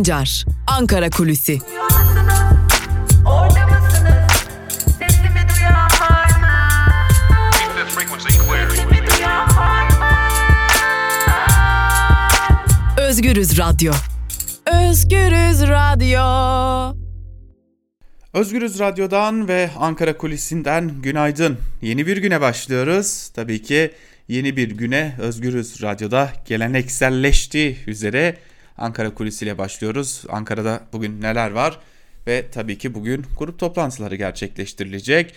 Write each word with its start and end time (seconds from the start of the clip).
Sancar, 0.00 0.44
Ankara 0.66 1.10
Kulüsi. 1.10 1.58
Özgürüz 12.98 13.58
Radyo. 13.58 13.92
Özgürüz 14.66 15.62
Radyo. 15.62 16.96
Özgürüz 18.34 18.78
Radyo'dan 18.78 19.48
ve 19.48 19.70
Ankara 19.78 20.16
Kulisi'nden 20.16 21.02
günaydın. 21.02 21.58
Yeni 21.82 22.06
bir 22.06 22.16
güne 22.16 22.40
başlıyoruz. 22.40 23.30
Tabii 23.34 23.62
ki 23.62 23.90
yeni 24.28 24.56
bir 24.56 24.70
güne 24.70 25.16
Özgürüz 25.18 25.82
Radyo'da 25.82 26.32
gelenekselleştiği 26.46 27.78
üzere 27.86 28.36
Ankara 28.80 29.14
Kulisi 29.14 29.44
ile 29.44 29.58
başlıyoruz. 29.58 30.24
Ankara'da 30.28 30.80
bugün 30.92 31.20
neler 31.20 31.50
var? 31.50 31.78
Ve 32.26 32.46
tabii 32.52 32.78
ki 32.78 32.94
bugün 32.94 33.26
grup 33.38 33.58
toplantıları 33.58 34.16
gerçekleştirilecek. 34.16 35.34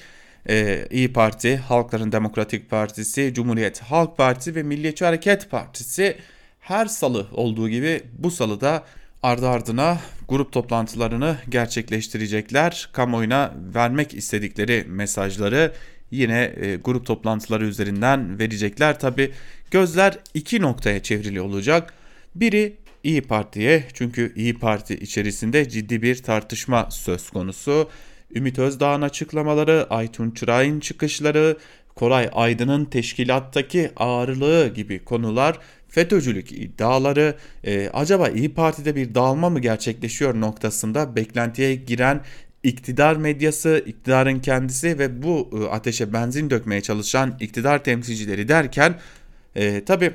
Ee, 0.49 0.87
İyi 0.91 1.13
Parti, 1.13 1.57
Halkların 1.57 2.11
Demokratik 2.11 2.69
Partisi, 2.69 3.33
Cumhuriyet 3.33 3.81
Halk 3.81 4.17
Partisi 4.17 4.55
ve 4.55 4.63
Milliyetçi 4.63 5.05
Hareket 5.05 5.49
Partisi 5.49 6.17
her 6.59 6.85
salı 6.85 7.27
olduğu 7.31 7.69
gibi 7.69 8.01
bu 8.17 8.31
salı 8.31 8.61
da 8.61 8.83
ardı 9.23 9.49
ardına 9.49 9.99
grup 10.29 10.51
toplantılarını 10.51 11.37
gerçekleştirecekler. 11.49 12.89
Kamuoyuna 12.93 13.53
vermek 13.75 14.13
istedikleri 14.13 14.85
mesajları 14.87 15.73
yine 16.11 16.53
e, 16.61 16.75
grup 16.75 17.05
toplantıları 17.05 17.65
üzerinden 17.65 18.39
verecekler. 18.39 18.99
Tabi 18.99 19.31
gözler 19.71 20.19
iki 20.33 20.61
noktaya 20.61 21.03
çevrili 21.03 21.41
olacak. 21.41 21.93
Biri 22.35 22.77
İyi 23.03 23.21
Parti'ye 23.21 23.83
çünkü 23.93 24.33
İyi 24.35 24.53
Parti 24.53 24.93
içerisinde 24.93 25.69
ciddi 25.69 26.01
bir 26.01 26.23
tartışma 26.23 26.87
söz 26.91 27.29
konusu. 27.29 27.89
Ümit 28.35 28.59
Özdağ'ın 28.59 29.01
açıklamaları, 29.01 29.87
Aytun 29.89 30.31
Çıray'ın 30.31 30.79
çıkışları, 30.79 31.57
Koray 31.95 32.29
Aydın'ın 32.33 32.85
teşkilattaki 32.85 33.91
ağırlığı 33.95 34.73
gibi 34.73 35.03
konular 35.03 35.59
FETÖ'cülük 35.89 36.51
iddiaları 36.51 37.35
e, 37.63 37.89
acaba 37.93 38.29
İyi 38.29 38.53
Parti'de 38.53 38.95
bir 38.95 39.15
dağılma 39.15 39.49
mı 39.49 39.59
gerçekleşiyor 39.59 40.41
noktasında 40.41 41.15
beklentiye 41.15 41.75
giren 41.75 42.21
iktidar 42.63 43.15
medyası, 43.15 43.83
iktidarın 43.85 44.39
kendisi 44.39 44.99
ve 44.99 45.23
bu 45.23 45.49
e, 45.53 45.69
ateşe 45.69 46.13
benzin 46.13 46.49
dökmeye 46.49 46.81
çalışan 46.81 47.37
iktidar 47.39 47.83
temsilcileri 47.83 48.47
derken 48.47 48.99
e, 49.55 49.85
tabi 49.85 50.11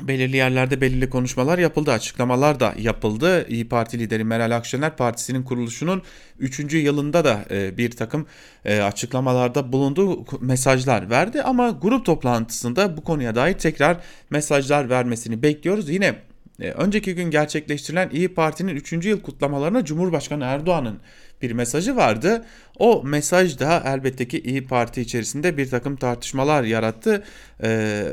belirli 0.00 0.36
yerlerde 0.36 0.80
belirli 0.80 1.10
konuşmalar 1.10 1.58
yapıldı, 1.58 1.92
açıklamalar 1.92 2.60
da 2.60 2.74
yapıldı. 2.78 3.46
İyi 3.48 3.68
Parti 3.68 3.98
lideri 3.98 4.24
Meral 4.24 4.56
Akşener 4.56 4.96
partisinin 4.96 5.42
kuruluşunun 5.42 6.02
3. 6.38 6.74
yılında 6.74 7.24
da 7.24 7.44
e, 7.50 7.76
bir 7.76 7.90
takım 7.90 8.26
e, 8.64 8.80
açıklamalarda 8.80 9.72
bulundu, 9.72 10.24
mesajlar 10.40 11.10
verdi 11.10 11.42
ama 11.42 11.70
grup 11.70 12.04
toplantısında 12.04 12.96
bu 12.96 13.04
konuya 13.04 13.34
dair 13.34 13.54
tekrar 13.54 13.96
mesajlar 14.30 14.90
vermesini 14.90 15.42
bekliyoruz. 15.42 15.90
Yine 15.90 16.16
önceki 16.58 17.14
gün 17.14 17.30
gerçekleştirilen 17.30 18.10
İyi 18.12 18.34
Parti'nin 18.34 18.76
3. 18.76 18.92
yıl 18.92 19.20
kutlamalarına 19.20 19.84
Cumhurbaşkanı 19.84 20.44
Erdoğan'ın 20.44 21.00
bir 21.42 21.52
mesajı 21.52 21.96
vardı. 21.96 22.44
O 22.78 23.02
mesaj 23.04 23.58
da 23.58 23.82
elbette 23.86 24.28
ki 24.28 24.40
İyi 24.40 24.64
Parti 24.64 25.00
içerisinde 25.00 25.56
bir 25.56 25.70
takım 25.70 25.96
tartışmalar 25.96 26.62
yarattı. 26.62 27.24
Ee, 27.62 27.66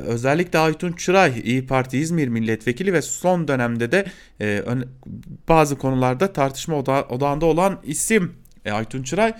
özellikle 0.05 0.59
Aytun 0.59 0.91
Çıray 0.91 1.41
İyi 1.44 1.67
Parti 1.67 1.97
İzmir 1.97 2.27
milletvekili 2.27 2.94
ve 2.94 3.02
son 3.02 3.47
dönemde 3.47 3.91
de 3.91 4.05
e, 4.41 4.64
bazı 5.49 5.77
konularda 5.77 6.33
tartışma 6.33 6.75
oda 6.75 7.04
odağında 7.04 7.45
olan 7.45 7.80
isim 7.83 8.33
e, 8.65 8.71
Aytun 8.71 9.04
Çıray 9.04 9.33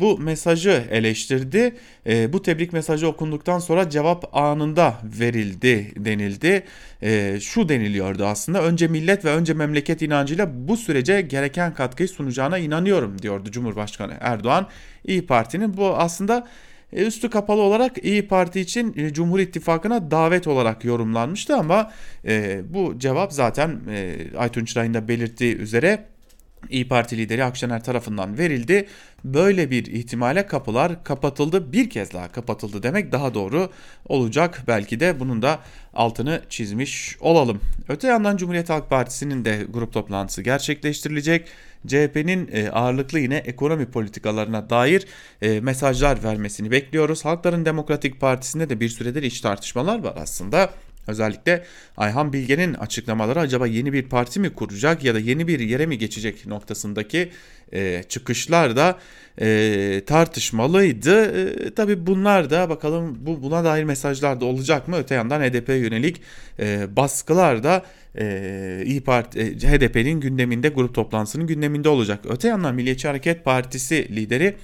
bu 0.00 0.18
mesajı 0.18 0.84
eleştirdi. 0.90 1.76
E, 2.06 2.32
bu 2.32 2.42
tebrik 2.42 2.72
mesajı 2.72 3.08
okunduktan 3.08 3.58
sonra 3.58 3.90
cevap 3.90 4.36
anında 4.36 4.94
verildi 5.04 5.92
denildi. 5.96 6.64
E, 7.02 7.38
şu 7.40 7.68
deniliyordu 7.68 8.24
aslında 8.24 8.62
önce 8.62 8.88
millet 8.88 9.24
ve 9.24 9.30
önce 9.30 9.54
memleket 9.54 10.02
inancıyla 10.02 10.68
bu 10.68 10.76
sürece 10.76 11.20
gereken 11.20 11.74
katkıyı 11.74 12.08
sunacağına 12.08 12.58
inanıyorum 12.58 13.22
diyordu 13.22 13.50
Cumhurbaşkanı 13.50 14.14
Erdoğan. 14.20 14.66
İyi 15.04 15.26
Parti'nin 15.26 15.76
bu 15.76 15.86
aslında 15.96 16.46
e, 16.92 17.06
üstü 17.06 17.30
kapalı 17.30 17.60
olarak 17.60 18.04
İyi 18.04 18.28
Parti 18.28 18.60
için 18.60 18.94
e, 18.96 19.12
Cumhur 19.12 19.38
İttifakı'na 19.40 20.10
davet 20.10 20.46
olarak 20.46 20.84
yorumlanmıştı 20.84 21.56
ama 21.56 21.92
e, 22.24 22.60
bu 22.68 22.98
cevap 22.98 23.32
zaten 23.32 23.80
e, 23.90 24.16
Aytun 24.38 24.64
Çıray'ın 24.64 24.94
da 24.94 25.08
belirttiği 25.08 25.56
üzere 25.56 26.04
İyi 26.70 26.88
Parti 26.88 27.18
lideri 27.18 27.44
Akşener 27.44 27.84
tarafından 27.84 28.38
verildi. 28.38 28.86
Böyle 29.24 29.70
bir 29.70 29.86
ihtimale 29.86 30.46
kapılar 30.46 31.04
kapatıldı. 31.04 31.72
Bir 31.72 31.90
kez 31.90 32.12
daha 32.12 32.32
kapatıldı 32.32 32.82
demek 32.82 33.12
daha 33.12 33.34
doğru 33.34 33.70
olacak. 34.08 34.62
Belki 34.68 35.00
de 35.00 35.20
bunun 35.20 35.42
da 35.42 35.58
altını 35.94 36.42
çizmiş 36.48 37.16
olalım. 37.20 37.60
Öte 37.88 38.08
yandan 38.08 38.36
Cumhuriyet 38.36 38.70
Halk 38.70 38.90
Partisi'nin 38.90 39.44
de 39.44 39.66
grup 39.70 39.92
toplantısı 39.92 40.42
gerçekleştirilecek. 40.42 41.48
CHP'nin 41.86 42.50
e, 42.52 42.70
ağırlıklı 42.70 43.18
yine 43.18 43.36
ekonomi 43.36 43.86
politikalarına 43.86 44.70
dair 44.70 45.06
e, 45.42 45.60
mesajlar 45.60 46.24
vermesini 46.24 46.70
bekliyoruz. 46.70 47.24
Halkların 47.24 47.64
Demokratik 47.64 48.20
Partisi'nde 48.20 48.70
de 48.70 48.80
bir 48.80 48.88
süredir 48.88 49.22
iç 49.22 49.40
tartışmalar 49.40 49.98
var 49.98 50.14
aslında. 50.16 50.70
Özellikle 51.08 51.64
Ayhan 51.96 52.32
Bilge'nin 52.32 52.74
açıklamaları 52.74 53.40
acaba 53.40 53.66
yeni 53.66 53.92
bir 53.92 54.02
parti 54.02 54.40
mi 54.40 54.50
kuracak 54.50 55.04
ya 55.04 55.14
da 55.14 55.18
yeni 55.18 55.48
bir 55.48 55.60
yere 55.60 55.86
mi 55.86 55.98
geçecek 55.98 56.46
noktasındaki 56.46 57.30
e, 57.72 58.02
çıkışlar 58.08 58.76
da 58.76 58.98
e, 59.40 60.02
tartışmalıydı. 60.06 61.24
E, 61.24 61.74
Tabi 61.74 62.06
bunlar 62.06 62.50
da 62.50 62.68
bakalım 62.68 63.18
bu 63.20 63.42
buna 63.42 63.64
dair 63.64 63.84
mesajlar 63.84 64.40
da 64.40 64.44
olacak 64.44 64.88
mı? 64.88 64.96
Öte 64.96 65.14
yandan 65.14 65.40
HDP 65.40 65.68
yönelik 65.68 66.22
e, 66.60 66.96
baskılar 66.96 67.62
da 67.62 67.82
e, 68.18 68.82
İyi 68.86 69.00
Parti 69.00 69.40
e, 69.40 69.44
HDP'nin 69.44 70.20
gündeminde 70.20 70.68
grup 70.68 70.94
toplantısının 70.94 71.46
gündeminde 71.46 71.88
olacak. 71.88 72.20
Öte 72.28 72.48
yandan 72.48 72.74
Milliyetçi 72.74 73.08
Hareket 73.08 73.44
Partisi 73.44 74.16
lideri 74.16 74.56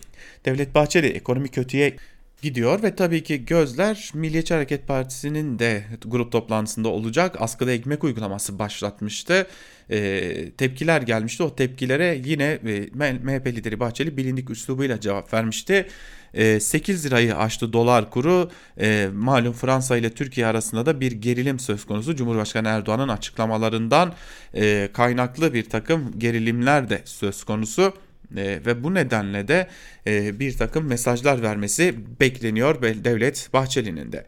Devlet 0.45 0.75
Bahçeli 0.75 1.07
ekonomi 1.07 1.49
kötüye 1.49 1.97
gidiyor 2.45 2.83
ve 2.83 2.97
tabii 2.97 3.23
ki 3.23 3.45
gözler 3.45 4.11
Milliyetçi 4.15 4.55
Hareket 4.55 4.87
Partisi'nin 4.87 5.59
de 5.59 5.85
grup 6.07 6.33
toplantısında 6.33 6.89
olacak. 6.89 7.37
Askıda 7.39 7.73
ekmek 7.73 8.05
uygulaması 8.05 8.59
başlatmıştı. 8.59 9.47
E, 9.91 10.51
tepkiler 10.51 11.03
gelmişti. 11.03 11.43
O 11.43 11.57
tepkilere 11.57 12.21
yine 12.25 12.45
e, 12.45 12.89
MHP 13.23 13.47
lideri 13.47 13.81
Bahçeli 13.81 14.17
bilindik 14.17 14.51
üslubuyla 14.51 15.01
cevap 15.01 15.35
vermişti. 15.35 15.89
E, 16.35 16.61
8 16.61 17.07
lirayı 17.07 17.37
aştı 17.37 17.73
dolar 17.73 18.11
kuru. 18.11 18.51
E, 18.81 19.09
malum 19.15 19.53
Fransa 19.53 19.97
ile 19.97 20.11
Türkiye 20.11 20.47
arasında 20.47 20.87
da 20.87 21.01
bir 21.01 21.13
gerilim 21.13 21.59
söz 21.59 21.85
konusu. 21.85 22.17
Cumhurbaşkanı 22.17 22.69
Erdoğan'ın 22.69 23.09
açıklamalarından 23.09 24.15
e, 24.55 24.89
kaynaklı 24.93 25.55
bir 25.55 25.69
takım 25.69 26.19
gerilimler 26.19 26.91
de 26.91 27.03
söz 27.05 27.45
konusu. 27.45 27.95
E, 28.37 28.61
ve 28.67 28.85
bu 28.85 28.95
nedenle 28.95 29.49
de 29.49 29.69
e, 30.07 30.41
bir 30.41 30.57
takım 30.57 30.87
mesajlar 30.87 31.43
vermesi 31.43 31.95
bekleniyor 32.21 32.83
Devlet 32.83 33.49
Bahçeli'nin 33.53 34.13
de. 34.13 34.25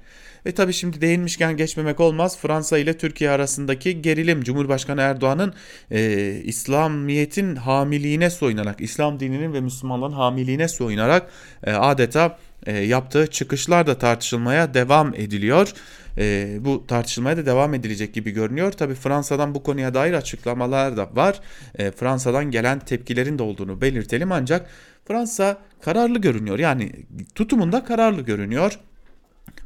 Ve 0.46 0.52
tabi 0.52 0.72
şimdi 0.72 1.00
değinmişken 1.00 1.56
geçmemek 1.56 2.00
olmaz 2.00 2.38
Fransa 2.38 2.78
ile 2.78 2.98
Türkiye 2.98 3.30
arasındaki 3.30 4.02
gerilim 4.02 4.42
Cumhurbaşkanı 4.42 5.00
Erdoğan'ın 5.00 5.54
e, 5.90 6.30
İslamiyet'in 6.44 7.56
hamiliğine 7.56 8.30
soyunarak 8.30 8.80
İslam 8.80 9.20
dininin 9.20 9.52
ve 9.52 9.60
Müslümanların 9.60 10.12
hamiliğine 10.12 10.68
soyunarak 10.68 11.30
e, 11.64 11.72
adeta 11.72 12.38
e, 12.66 12.78
yaptığı 12.78 13.26
çıkışlar 13.26 13.86
da 13.86 13.98
tartışılmaya 13.98 14.74
devam 14.74 15.14
ediliyor. 15.14 15.72
E, 16.18 16.56
bu 16.60 16.86
tartışılmaya 16.86 17.36
da 17.36 17.46
devam 17.46 17.74
edilecek 17.74 18.14
gibi 18.14 18.30
görünüyor. 18.30 18.72
Tabi 18.72 18.94
Fransa'dan 18.94 19.54
bu 19.54 19.62
konuya 19.62 19.94
dair 19.94 20.12
açıklamalar 20.12 20.96
da 20.96 21.10
var. 21.12 21.40
E, 21.74 21.90
Fransa'dan 21.90 22.50
gelen 22.50 22.78
tepkilerin 22.78 23.38
de 23.38 23.42
olduğunu 23.42 23.80
belirtelim 23.80 24.32
ancak 24.32 24.66
Fransa 25.08 25.58
kararlı 25.80 26.18
görünüyor. 26.18 26.58
Yani 26.58 26.92
tutumunda 27.34 27.84
kararlı 27.84 28.22
görünüyor 28.22 28.78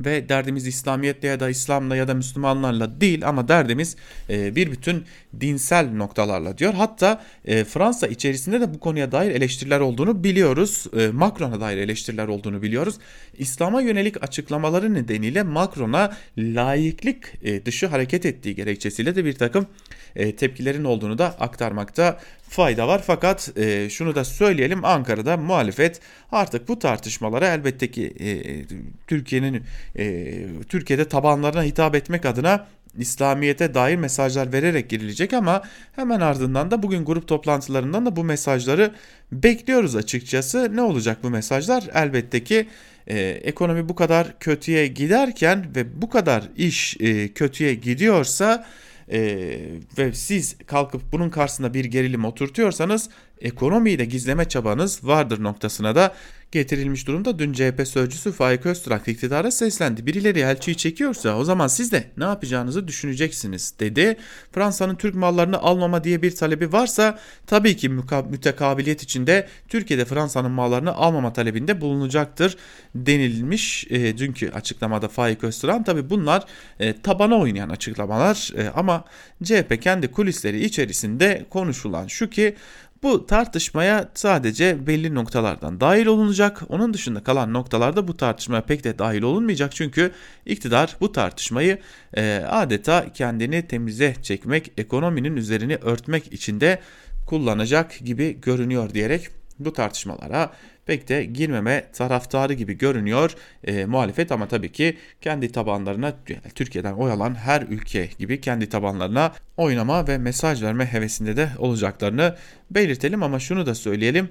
ve 0.01 0.29
derdimiz 0.29 0.67
İslamiyetle 0.67 1.29
ya 1.29 1.41
da 1.41 1.51
İslam'la 1.51 1.97
ya 1.97 2.09
da 2.09 2.15
Müslümanlarla 2.15 3.01
değil 3.01 3.29
ama 3.29 3.49
derdimiz 3.49 3.97
e, 4.31 4.57
bir 4.57 4.73
bütün 4.73 5.05
dinsel 5.41 5.93
noktalarla 5.93 6.59
diyor. 6.59 6.75
Hatta 6.75 7.23
e, 7.45 7.65
Fransa 7.65 8.07
içerisinde 8.07 8.61
de 8.61 8.75
bu 8.75 8.81
konuya 8.81 9.13
dair 9.13 9.31
eleştiriler 9.31 9.81
olduğunu 9.81 10.25
biliyoruz. 10.25 10.87
E, 10.99 11.09
Macron'a 11.09 11.61
dair 11.61 11.77
eleştiriler 11.77 12.29
olduğunu 12.29 12.63
biliyoruz. 12.63 12.95
İslam'a 13.39 13.81
yönelik 13.81 14.23
açıklamaları 14.23 14.95
nedeniyle 14.95 15.43
Macron'a 15.43 16.17
layıklık 16.39 17.33
e, 17.43 17.67
dışı 17.67 17.87
hareket 17.87 18.27
ettiği 18.27 18.55
gerekçesiyle 18.55 19.17
de 19.17 19.25
bir 19.25 19.33
takım 19.35 19.67
e, 20.17 20.37
tepkilerin 20.37 20.85
olduğunu 20.85 21.19
da 21.19 21.27
aktarmakta 21.41 22.21
fayda 22.49 22.89
var. 22.89 23.03
Fakat 23.07 23.59
e, 23.59 23.91
şunu 23.91 24.15
da 24.15 24.25
söyleyelim 24.25 24.85
Ankara'da 24.85 25.37
muhalefet 25.37 26.01
artık 26.33 26.69
bu 26.69 26.79
tartışmalara 26.79 27.49
elbette 27.49 27.91
ki 27.91 28.15
e, 28.21 28.29
Türkiye'nin 29.07 29.63
Türkiye'de 30.69 31.05
tabanlarına 31.05 31.63
hitap 31.63 31.95
etmek 31.95 32.27
adına 32.27 32.67
İslamiyet'e 32.99 33.75
dair 33.75 33.97
mesajlar 33.97 34.53
vererek 34.53 34.91
girilecek 34.91 35.33
ama 35.33 35.63
hemen 35.97 36.21
ardından 36.21 36.71
da 36.71 36.83
bugün 36.83 37.05
grup 37.05 37.29
toplantılarından 37.29 38.07
da 38.07 38.17
bu 38.17 38.25
mesajları 38.25 38.95
bekliyoruz 39.33 39.97
açıkçası. 39.97 40.77
Ne 40.77 40.83
olacak 40.83 41.19
bu 41.23 41.31
mesajlar? 41.31 41.85
Elbette 41.95 42.45
ki 42.45 42.69
e, 43.07 43.19
ekonomi 43.21 43.89
bu 43.89 43.95
kadar 43.95 44.39
kötüye 44.39 44.87
giderken 44.87 45.67
ve 45.77 46.03
bu 46.03 46.11
kadar 46.11 46.45
iş 46.57 46.97
e, 47.01 47.29
kötüye 47.29 47.75
gidiyorsa 47.75 48.67
e, 49.13 49.59
ve 49.99 50.13
siz 50.13 50.57
kalkıp 50.67 51.03
bunun 51.13 51.31
karşısında 51.31 51.75
bir 51.75 51.85
gerilim 51.85 52.25
oturtuyorsanız 52.25 53.11
ekonomiyi 53.41 53.99
de 53.99 54.05
gizleme 54.05 54.45
çabanız 54.45 55.05
vardır 55.05 55.43
noktasına 55.43 55.95
da 55.95 56.15
getirilmiş 56.53 57.07
durumda. 57.07 57.39
Dün 57.39 57.53
CHP 57.53 57.89
sözcüsü 57.89 58.33
Faik 58.33 58.67
Öztürk 58.67 59.09
iktidara 59.09 59.51
seslendi. 59.51 60.07
Birileri 60.07 60.41
elçiyi 60.41 60.77
çekiyorsa 60.77 61.37
o 61.37 61.45
zaman 61.45 61.67
siz 61.67 61.93
de 61.93 62.05
ne 62.17 62.25
yapacağınızı 62.25 62.89
düşüneceksiniz 62.89 63.75
dedi. 63.81 64.17
Fransa'nın 64.53 64.95
Türk 64.95 65.15
mallarını 65.15 65.59
almama 65.59 66.05
diye 66.05 66.23
bir 66.23 66.37
talebi 66.37 66.73
varsa 66.73 67.19
tabii 67.47 67.77
ki 67.77 67.89
mütekabiliyet 68.31 69.03
içinde 69.03 69.49
Türkiye'de 69.69 70.05
Fransa'nın 70.05 70.51
mallarını 70.51 70.93
almama 70.95 71.33
talebinde 71.33 71.81
bulunacaktır 71.81 72.57
denilmiş. 72.95 73.87
E, 73.91 74.19
dünkü 74.19 74.51
açıklamada 74.51 75.09
Faik 75.09 75.45
Öztürk 75.45 75.87
tabii 75.87 76.11
bunlar 76.11 76.45
e, 76.81 77.01
tabana 77.01 77.39
oynayan 77.39 77.69
açıklamalar 77.69 78.53
e, 78.57 78.69
ama 78.69 79.05
CHP 79.43 79.83
kendi 79.83 80.09
kulisleri 80.09 80.65
içerisinde 80.65 81.47
konuşulan 81.51 82.07
şu 82.07 82.31
ki 82.31 82.57
bu 83.03 83.27
tartışmaya 83.27 84.11
sadece 84.15 84.87
belli 84.87 85.15
noktalardan 85.15 85.81
dahil 85.81 86.07
olunacak. 86.07 86.63
Onun 86.69 86.95
dışında 86.95 87.23
kalan 87.23 87.53
noktalarda 87.53 88.09
bu 88.09 88.17
tartışmaya 88.17 88.63
pek 88.63 88.85
de 88.85 88.99
dahil 88.99 89.23
olunmayacak. 89.23 89.75
Çünkü 89.75 90.13
iktidar 90.47 90.97
bu 91.01 91.13
tartışmayı 91.13 91.79
e, 92.17 92.45
adeta 92.49 93.13
kendini 93.13 93.67
temize 93.67 94.15
çekmek, 94.23 94.73
ekonominin 94.77 95.37
üzerini 95.37 95.77
örtmek 95.77 96.33
için 96.33 96.61
de 96.61 96.81
kullanacak 97.27 97.99
gibi 98.05 98.41
görünüyor 98.41 98.95
diyerek 98.95 99.29
bu 99.59 99.73
tartışmalara 99.73 100.53
pek 100.91 101.09
de 101.09 101.25
girmeme 101.25 101.85
taraftarı 101.93 102.53
gibi 102.53 102.79
görünüyor 102.79 103.35
e, 103.65 103.85
muhalefet 103.85 104.33
ama 104.33 104.49
tabii 104.49 104.73
ki 104.73 104.97
kendi 105.21 105.53
tabanlarına 105.53 106.15
Türkiye'den 106.55 106.93
oy 106.93 107.13
alan 107.13 107.35
her 107.35 107.63
ülke 107.63 108.09
gibi 108.19 108.41
kendi 108.41 108.69
tabanlarına 108.69 109.33
oynama 109.57 110.09
ve 110.09 110.19
mesaj 110.19 110.63
verme 110.63 110.85
hevesinde 110.85 111.37
de 111.37 111.49
olacaklarını 111.59 112.37
belirtelim 112.71 113.23
ama 113.23 113.39
şunu 113.39 113.67
da 113.67 113.75
söyleyelim. 113.75 114.29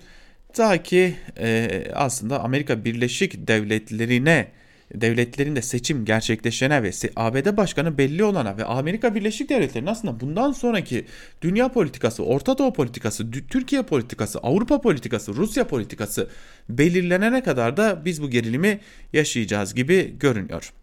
Ta 0.53 0.83
ki 0.83 1.15
e, 1.39 1.83
aslında 1.94 2.44
Amerika 2.44 2.85
Birleşik 2.85 3.47
Devletleri'ne 3.47 4.47
devletlerinde 4.95 5.62
seçim 5.62 6.06
gerçekleşene 6.06 6.83
ve 6.83 6.91
ABD 7.15 7.57
başkanı 7.57 7.97
belli 7.97 8.24
olana 8.24 8.57
ve 8.57 8.65
Amerika 8.65 9.15
Birleşik 9.15 9.50
Devletleri'nin 9.50 9.89
aslında 9.89 10.19
bundan 10.19 10.51
sonraki 10.51 11.06
dünya 11.41 11.69
politikası, 11.69 12.24
Orta 12.24 12.57
Doğu 12.57 12.74
politikası, 12.74 13.31
Türkiye 13.31 13.81
politikası, 13.81 14.39
Avrupa 14.39 14.81
politikası, 14.81 15.36
Rusya 15.36 15.68
politikası 15.68 16.30
belirlenene 16.69 17.44
kadar 17.44 17.77
da 17.77 18.06
biz 18.06 18.21
bu 18.21 18.30
gerilimi 18.30 18.80
yaşayacağız 19.13 19.75
gibi 19.75 20.15
görünüyor. 20.19 20.74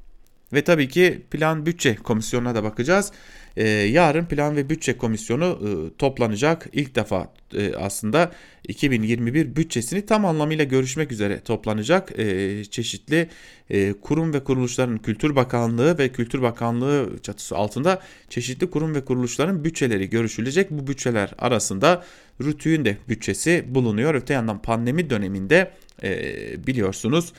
Ve 0.53 0.65
tabii 0.65 0.89
ki 0.89 1.23
plan 1.31 1.67
bütçe 1.67 1.95
komisyonuna 1.95 2.55
da 2.55 2.65
bakacağız. 2.65 3.13
Ee, 3.57 3.69
yarın 3.69 4.25
plan 4.25 4.57
ve 4.57 4.71
bütçe 4.71 4.97
komisyonu 4.97 5.45
e, 5.45 5.97
toplanacak. 5.99 6.69
İlk 6.73 6.95
defa 6.95 7.33
e, 7.55 7.75
aslında 7.75 8.33
2021 8.69 9.57
bütçesini 9.57 10.07
tam 10.07 10.25
anlamıyla 10.25 10.65
görüşmek 10.65 11.13
üzere 11.13 11.41
toplanacak. 11.41 12.19
E, 12.19 12.65
çeşitli 12.65 13.29
e, 13.71 13.93
kurum 13.93 14.35
ve 14.35 14.45
kuruluşların 14.45 14.99
Kültür 14.99 15.37
Bakanlığı 15.37 15.99
ve 15.99 16.09
Kültür 16.09 16.43
Bakanlığı 16.43 17.11
çatısı 17.23 17.57
altında 17.57 18.03
çeşitli 18.31 18.71
kurum 18.71 18.95
ve 18.95 19.05
kuruluşların 19.05 19.65
bütçeleri 19.65 20.11
görüşülecek. 20.11 20.71
Bu 20.71 20.87
bütçeler 20.87 21.31
arasında 21.39 22.05
RTÜK'ün 22.43 22.85
de 22.85 22.97
bütçesi 23.09 23.65
bulunuyor. 23.69 24.15
Öte 24.15 24.35
yandan 24.35 24.63
pandemi 24.63 25.11
döneminde 25.11 25.71
e, 26.03 26.67
biliyorsunuz 26.67 27.33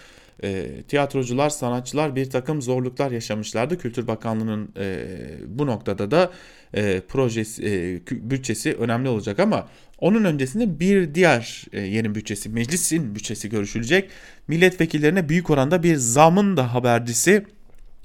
e, 0.43 0.81
tiyatrocular, 0.87 1.49
sanatçılar 1.49 2.15
bir 2.15 2.29
takım 2.29 2.61
zorluklar 2.61 3.11
yaşamışlardı. 3.11 3.77
Kültür 3.77 4.07
Bakanlığı'nın 4.07 4.69
e, 4.79 5.05
bu 5.47 5.67
noktada 5.67 6.11
da 6.11 6.31
e, 6.73 7.01
projesi, 7.07 7.65
e, 7.65 8.29
bütçesi 8.29 8.73
önemli 8.73 9.09
olacak 9.09 9.39
ama 9.39 9.67
onun 9.99 10.23
öncesinde 10.23 10.79
bir 10.79 11.15
diğer 11.15 11.65
e, 11.73 11.81
yeni 11.81 12.15
bütçesi, 12.15 12.49
meclisin 12.49 13.15
bütçesi 13.15 13.49
görüşülecek. 13.49 14.09
Milletvekillerine 14.47 15.29
büyük 15.29 15.49
oranda 15.49 15.83
bir 15.83 15.95
zamın 15.95 16.57
da 16.57 16.73
habercisi. 16.73 17.45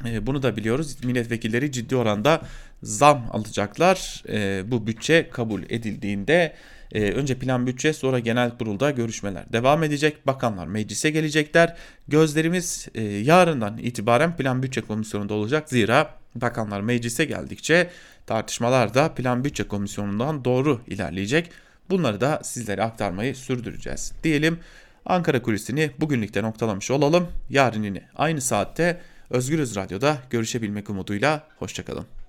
E, 0.06 0.26
bunu 0.26 0.42
da 0.42 0.56
biliyoruz. 0.56 1.04
Milletvekilleri 1.04 1.72
ciddi 1.72 1.96
oranda 1.96 2.42
zam 2.82 3.26
alacaklar. 3.30 4.22
E, 4.28 4.70
bu 4.70 4.86
bütçe 4.86 5.28
kabul 5.32 5.62
edildiğinde 5.62 6.54
ee, 6.92 7.12
önce 7.12 7.38
plan 7.38 7.66
bütçe 7.66 7.92
sonra 7.92 8.18
genel 8.18 8.58
kurulda 8.58 8.90
görüşmeler 8.90 9.52
devam 9.52 9.82
edecek. 9.84 10.26
Bakanlar 10.26 10.66
meclise 10.66 11.10
gelecekler. 11.10 11.76
Gözlerimiz 12.08 12.88
e, 12.94 13.02
yarından 13.02 13.78
itibaren 13.78 14.36
plan 14.36 14.62
bütçe 14.62 14.80
komisyonunda 14.80 15.34
olacak. 15.34 15.68
Zira 15.68 16.14
bakanlar 16.34 16.80
meclise 16.80 17.24
geldikçe 17.24 17.90
tartışmalar 18.26 18.94
da 18.94 19.14
plan 19.14 19.44
bütçe 19.44 19.64
komisyonundan 19.64 20.44
doğru 20.44 20.80
ilerleyecek. 20.86 21.50
Bunları 21.90 22.20
da 22.20 22.40
sizlere 22.44 22.82
aktarmayı 22.82 23.36
sürdüreceğiz. 23.36 24.12
Diyelim 24.24 24.58
Ankara 25.06 25.42
kulisini 25.42 25.90
bugünlükte 26.00 26.42
noktalamış 26.42 26.90
olalım. 26.90 27.28
Yarın 27.50 27.82
yine 27.82 28.08
aynı 28.16 28.40
saatte 28.40 29.00
Özgürüz 29.30 29.76
Radyo'da 29.76 30.18
görüşebilmek 30.30 30.90
umuduyla 30.90 31.46
hoşçakalın. 31.58 32.21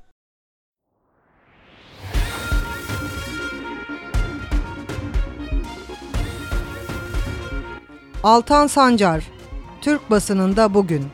Altan 8.24 8.68
Sancar, 8.68 9.24
Türk 9.81 10.10
basınında 10.12 10.74
bugün. 10.74 11.06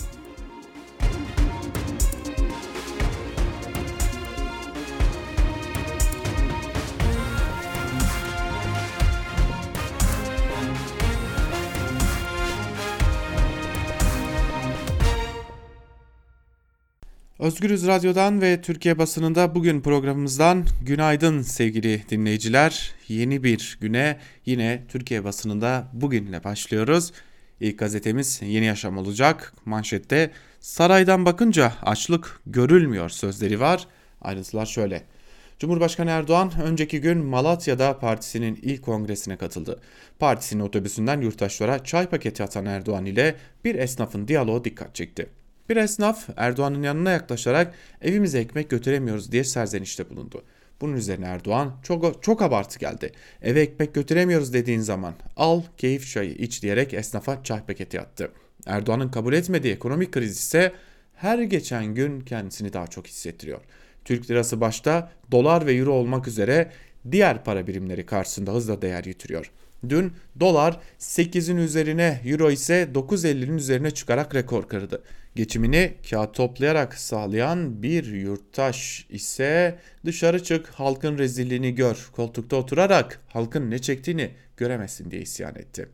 Özgürüz 17.39 17.87
Radyo'dan 17.87 18.41
ve 18.41 18.61
Türkiye 18.61 18.97
basınında 18.97 19.55
bugün 19.55 19.81
programımızdan 19.81 20.65
günaydın 20.81 21.41
sevgili 21.41 22.03
dinleyiciler. 22.09 22.93
Yeni 23.07 23.43
bir 23.43 23.77
güne 23.81 24.19
yine 24.45 24.83
Türkiye 24.87 25.23
basınında 25.23 25.87
bugünle 25.93 26.43
başlıyoruz. 26.43 27.11
İlk 27.59 27.79
gazetemiz 27.79 28.41
Yeni 28.41 28.65
Yaşam 28.65 28.97
olacak. 28.97 29.53
Manşette 29.65 30.31
saraydan 30.59 31.25
bakınca 31.25 31.73
açlık 31.81 32.41
görülmüyor 32.45 33.09
sözleri 33.09 33.59
var. 33.59 33.87
Ayrıntılar 34.21 34.65
şöyle. 34.65 35.03
Cumhurbaşkanı 35.59 36.09
Erdoğan 36.09 36.51
önceki 36.63 37.01
gün 37.01 37.17
Malatya'da 37.17 37.99
partisinin 37.99 38.59
ilk 38.61 38.83
kongresine 38.83 39.37
katıldı. 39.37 39.81
Partisinin 40.19 40.63
otobüsünden 40.63 41.21
yurttaşlara 41.21 41.83
çay 41.83 42.09
paketi 42.09 42.43
atan 42.43 42.65
Erdoğan 42.65 43.05
ile 43.05 43.35
bir 43.65 43.75
esnafın 43.75 44.27
diyaloğu 44.27 44.63
dikkat 44.63 44.95
çekti. 44.95 45.38
Bir 45.69 45.75
esnaf 45.75 46.29
Erdoğan'ın 46.37 46.83
yanına 46.83 47.11
yaklaşarak 47.11 47.73
evimize 48.01 48.39
ekmek 48.39 48.69
götüremiyoruz 48.69 49.31
diye 49.31 49.43
serzenişte 49.43 50.09
bulundu. 50.09 50.43
Bunun 50.81 50.93
üzerine 50.93 51.25
Erdoğan 51.25 51.75
çok, 51.83 52.23
çok 52.23 52.41
abartı 52.41 52.79
geldi. 52.79 53.11
Eve 53.41 53.61
ekmek 53.61 53.93
götüremiyoruz 53.93 54.53
dediğin 54.53 54.79
zaman 54.79 55.13
al 55.37 55.61
keyif 55.77 56.11
çayı 56.11 56.31
iç 56.31 56.63
diyerek 56.63 56.93
esnafa 56.93 57.43
çay 57.43 57.65
paketi 57.65 58.01
attı. 58.01 58.31
Erdoğan'ın 58.65 59.09
kabul 59.09 59.33
etmediği 59.33 59.73
ekonomik 59.73 60.11
kriz 60.11 60.37
ise 60.37 60.73
her 61.15 61.39
geçen 61.39 61.85
gün 61.85 62.21
kendisini 62.21 62.73
daha 62.73 62.87
çok 62.87 63.07
hissettiriyor. 63.07 63.61
Türk 64.05 64.29
lirası 64.31 64.61
başta 64.61 65.11
dolar 65.31 65.65
ve 65.65 65.73
euro 65.73 65.93
olmak 65.93 66.27
üzere 66.27 66.71
diğer 67.11 67.43
para 67.43 67.67
birimleri 67.67 68.05
karşısında 68.05 68.53
hızla 68.53 68.81
değer 68.81 69.03
yitiriyor. 69.03 69.51
Dün 69.89 70.13
dolar 70.39 70.79
8'in 70.99 71.57
üzerine, 71.57 72.21
euro 72.25 72.51
ise 72.51 72.89
9.50'nin 72.93 73.57
üzerine 73.57 73.91
çıkarak 73.91 74.35
rekor 74.35 74.67
kırdı. 74.67 75.03
Geçimini 75.35 75.93
kağıt 76.09 76.35
toplayarak 76.35 76.93
sağlayan 76.93 77.83
bir 77.83 78.05
yurttaş 78.05 79.05
ise 79.09 79.79
dışarı 80.05 80.43
çık 80.43 80.67
halkın 80.67 81.17
rezilliğini 81.17 81.75
gör, 81.75 82.09
koltukta 82.11 82.55
oturarak 82.55 83.21
halkın 83.27 83.71
ne 83.71 83.79
çektiğini 83.79 84.31
göremezsin 84.57 85.11
diye 85.11 85.21
isyan 85.21 85.55
etti. 85.55 85.89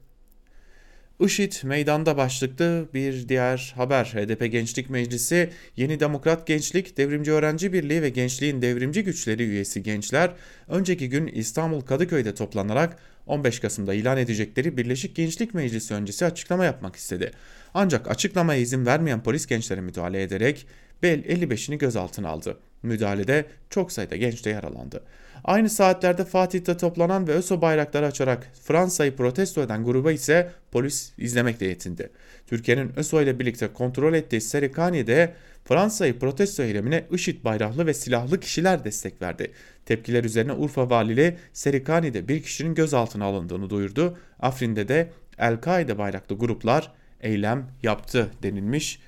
IŞİD 1.20 1.54
meydanda 1.64 2.18
başlıklı 2.18 2.90
bir 2.94 3.30
diğer 3.30 3.74
haber. 3.76 4.06
HDP 4.06 4.52
Gençlik 4.52 4.90
Meclisi, 4.90 5.50
Yeni 5.76 6.00
Demokrat 6.00 6.48
Gençlik, 6.48 6.98
Devrimci 6.98 7.32
Öğrenci 7.32 7.74
Birliği 7.74 8.02
ve 8.02 8.10
Gençliğin 8.10 8.62
Devrimci 8.62 9.04
Güçleri 9.04 9.44
üyesi 9.44 9.84
gençler 9.84 10.32
önceki 10.68 11.10
gün 11.10 11.28
İstanbul 11.28 11.82
Kadıköy'de 11.82 12.36
toplanarak 12.36 12.98
15 13.28 13.60
Kasım'da 13.60 13.94
ilan 13.94 14.18
edecekleri 14.18 14.78
Birleşik 14.78 15.16
Gençlik 15.16 15.54
Meclisi 15.54 15.94
öncesi 15.94 16.26
açıklama 16.26 16.66
yapmak 16.66 16.96
istedi. 16.96 17.32
Ancak 17.74 18.12
açıklamaya 18.12 18.60
izin 18.60 18.86
vermeyen 18.86 19.24
polis 19.24 19.46
gençlere 19.46 19.82
müdahale 19.82 20.24
ederek 20.24 20.68
Bel 21.04 21.20
55'ini 21.20 21.78
gözaltına 21.78 22.30
aldı. 22.30 22.58
Müdahalede 22.86 23.46
çok 23.70 23.92
sayıda 23.92 24.16
genç 24.16 24.46
de 24.46 24.50
yaralandı. 24.50 25.04
Aynı 25.44 25.70
saatlerde 25.70 26.26
Fatih'te 26.26 26.78
toplanan 26.78 27.28
ve 27.28 27.32
ÖSO 27.32 27.62
bayrakları 27.62 28.06
açarak 28.06 28.52
Fransa'yı 28.64 29.16
protesto 29.16 29.62
eden 29.62 29.84
gruba 29.84 30.12
ise 30.12 30.52
polis 30.72 31.12
izlemekle 31.18 31.66
yetindi. 31.66 32.10
Türkiye'nin 32.48 32.92
ÖSO 32.98 33.22
ile 33.22 33.40
birlikte 33.40 33.74
kontrol 33.74 34.14
ettiği 34.14 34.42
Serikani'de 34.42 35.34
Fransa'yı 35.66 36.20
protesto 36.20 36.64
eylemine 36.64 37.06
IŞİD 37.12 37.44
bayraklı 37.44 37.86
ve 37.86 37.94
silahlı 37.94 38.40
kişiler 38.40 38.84
destek 38.84 39.22
verdi. 39.22 39.52
Tepkiler 39.86 40.24
üzerine 40.24 40.54
Urfa 40.54 40.90
valiliği 40.90 41.38
Serikani'de 41.54 42.28
bir 42.28 42.44
kişinin 42.44 42.76
gözaltına 42.76 43.26
alındığını 43.26 43.70
duyurdu. 43.70 44.18
Afrin'de 44.40 44.88
de 44.88 45.10
El-Kaide 45.38 45.98
bayraklı 45.98 46.38
gruplar 46.38 46.92
eylem 47.22 47.68
yaptı 47.84 48.32
denilmiş. 48.44 49.00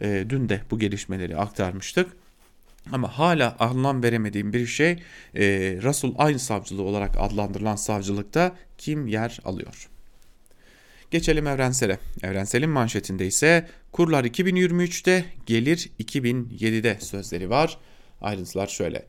E, 0.00 0.24
dün 0.28 0.48
de 0.48 0.60
bu 0.70 0.78
gelişmeleri 0.78 1.36
aktarmıştık. 1.36 2.23
Ama 2.92 3.18
hala 3.18 3.56
anlam 3.58 4.02
veremediğim 4.02 4.52
bir 4.52 4.66
şey 4.66 4.90
e, 5.34 5.42
Rasul 5.82 6.14
Aynı 6.18 6.38
Savcılığı 6.38 6.82
olarak 6.82 7.16
adlandırılan 7.18 7.76
savcılıkta 7.76 8.56
kim 8.78 9.06
yer 9.06 9.40
alıyor? 9.44 9.88
Geçelim 11.10 11.46
evrensele. 11.46 11.98
Evrenselin 12.22 12.70
manşetinde 12.70 13.26
ise 13.26 13.68
kurlar 13.92 14.24
2023'te 14.24 15.24
gelir 15.46 15.90
2007'de 16.00 17.00
sözleri 17.00 17.50
var. 17.50 17.78
Ayrıntılar 18.20 18.66
şöyle. 18.66 19.06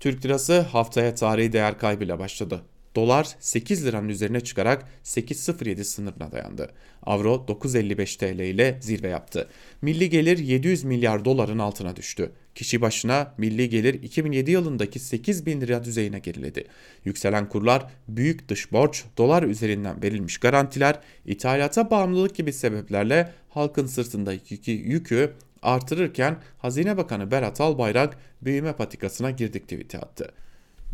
Türk 0.00 0.24
lirası 0.24 0.60
haftaya 0.60 1.14
tarihi 1.14 1.52
değer 1.52 1.78
kaybıyla 1.78 2.18
başladı. 2.18 2.62
Dolar 2.96 3.36
8 3.40 3.86
liranın 3.86 4.08
üzerine 4.08 4.40
çıkarak 4.40 4.84
8.07 5.04 5.84
sınırına 5.84 6.32
dayandı. 6.32 6.70
Avro 7.02 7.44
9.55 7.48 8.18
TL 8.18 8.40
ile 8.40 8.78
zirve 8.80 9.08
yaptı. 9.08 9.48
Milli 9.82 10.10
gelir 10.10 10.38
700 10.38 10.84
milyar 10.84 11.24
doların 11.24 11.58
altına 11.58 11.96
düştü. 11.96 12.32
Kişi 12.54 12.80
başına 12.80 13.34
milli 13.38 13.68
gelir 13.68 14.02
2007 14.02 14.50
yılındaki 14.50 14.98
8 14.98 15.46
bin 15.46 15.60
lira 15.60 15.84
düzeyine 15.84 16.18
geriledi. 16.18 16.64
Yükselen 17.04 17.48
kurlar, 17.48 17.86
büyük 18.08 18.48
dış 18.48 18.72
borç, 18.72 19.04
dolar 19.18 19.42
üzerinden 19.42 20.02
verilmiş 20.02 20.38
garantiler, 20.38 21.00
ithalata 21.26 21.90
bağımlılık 21.90 22.34
gibi 22.34 22.52
sebeplerle 22.52 23.32
halkın 23.48 23.86
sırtındaki 23.86 24.70
yükü 24.70 25.32
artırırken 25.62 26.36
Hazine 26.58 26.96
Bakanı 26.96 27.30
Berat 27.30 27.60
Albayrak 27.60 28.18
büyüme 28.42 28.72
patikasına 28.72 29.30
girdik 29.30 29.62
tweet'i 29.62 29.98
attı. 29.98 30.32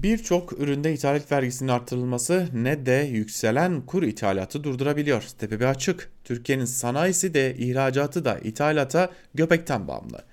Birçok 0.03 0.53
üründe 0.53 0.95
ithalat 0.95 1.33
vergisinin 1.33 1.69
artırılması 1.69 2.49
ne 2.53 2.87
de 2.87 3.09
yükselen 3.13 3.87
kur 3.87 4.03
ithalatı 4.03 4.65
durdurabiliyor. 4.65 5.23
Sebebi 5.23 5.67
açık. 5.67 6.11
Türkiye'nin 6.25 6.65
sanayisi 6.65 7.35
de 7.35 7.57
ihracatı 7.57 8.25
da 8.25 8.39
ithalata 8.39 9.11
göbekten 9.35 9.89
bağımlı. 9.89 10.25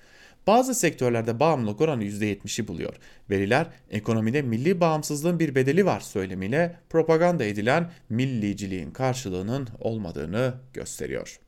Bazı 0.46 0.74
sektörlerde 0.74 1.40
bağımlılık 1.40 1.80
oranı 1.80 2.04
%70'i 2.04 2.68
buluyor. 2.68 2.94
Veriler 3.30 3.66
ekonomide 3.90 4.42
milli 4.42 4.80
bağımsızlığın 4.80 5.38
bir 5.38 5.54
bedeli 5.54 5.86
var 5.86 6.00
söylemiyle 6.00 6.76
propaganda 6.88 7.44
edilen 7.44 7.90
milliciliğin 8.08 8.90
karşılığının 8.90 9.68
olmadığını 9.80 10.54
gösteriyor. 10.74 11.40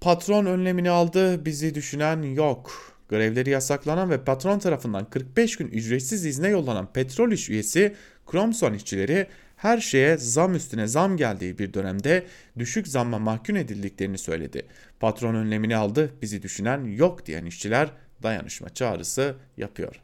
Patron 0.00 0.46
önlemini 0.46 0.90
aldı, 0.90 1.44
bizi 1.44 1.74
düşünen 1.74 2.22
yok. 2.22 2.95
Grevleri 3.08 3.50
yasaklanan 3.50 4.10
ve 4.10 4.24
patron 4.24 4.58
tarafından 4.58 5.10
45 5.10 5.56
gün 5.56 5.68
ücretsiz 5.68 6.26
izne 6.26 6.48
yollanan 6.48 6.92
petrol 6.92 7.32
iş 7.32 7.50
üyesi 7.50 7.94
Kromson 8.26 8.74
işçileri 8.74 9.26
her 9.56 9.78
şeye 9.78 10.16
zam 10.16 10.54
üstüne 10.54 10.86
zam 10.86 11.16
geldiği 11.16 11.58
bir 11.58 11.74
dönemde 11.74 12.26
düşük 12.58 12.88
zamma 12.88 13.18
mahkum 13.18 13.56
edildiklerini 13.56 14.18
söyledi. 14.18 14.66
Patron 15.00 15.34
önlemini 15.34 15.76
aldı, 15.76 16.10
bizi 16.22 16.42
düşünen 16.42 16.84
yok 16.84 17.26
diyen 17.26 17.44
işçiler 17.44 17.90
dayanışma 18.22 18.68
çağrısı 18.68 19.34
yapıyor. 19.56 20.00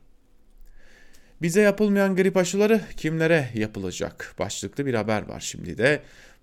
Bize 1.43 1.61
yapılmayan 1.61 2.17
grip 2.17 2.37
aşıları 2.37 2.81
kimlere 2.97 3.49
yapılacak? 3.55 4.35
Başlıklı 4.39 4.87
bir 4.87 4.95
haber 4.95 5.23
var 5.29 5.41
şimdi 5.41 5.79
de. 5.79 6.03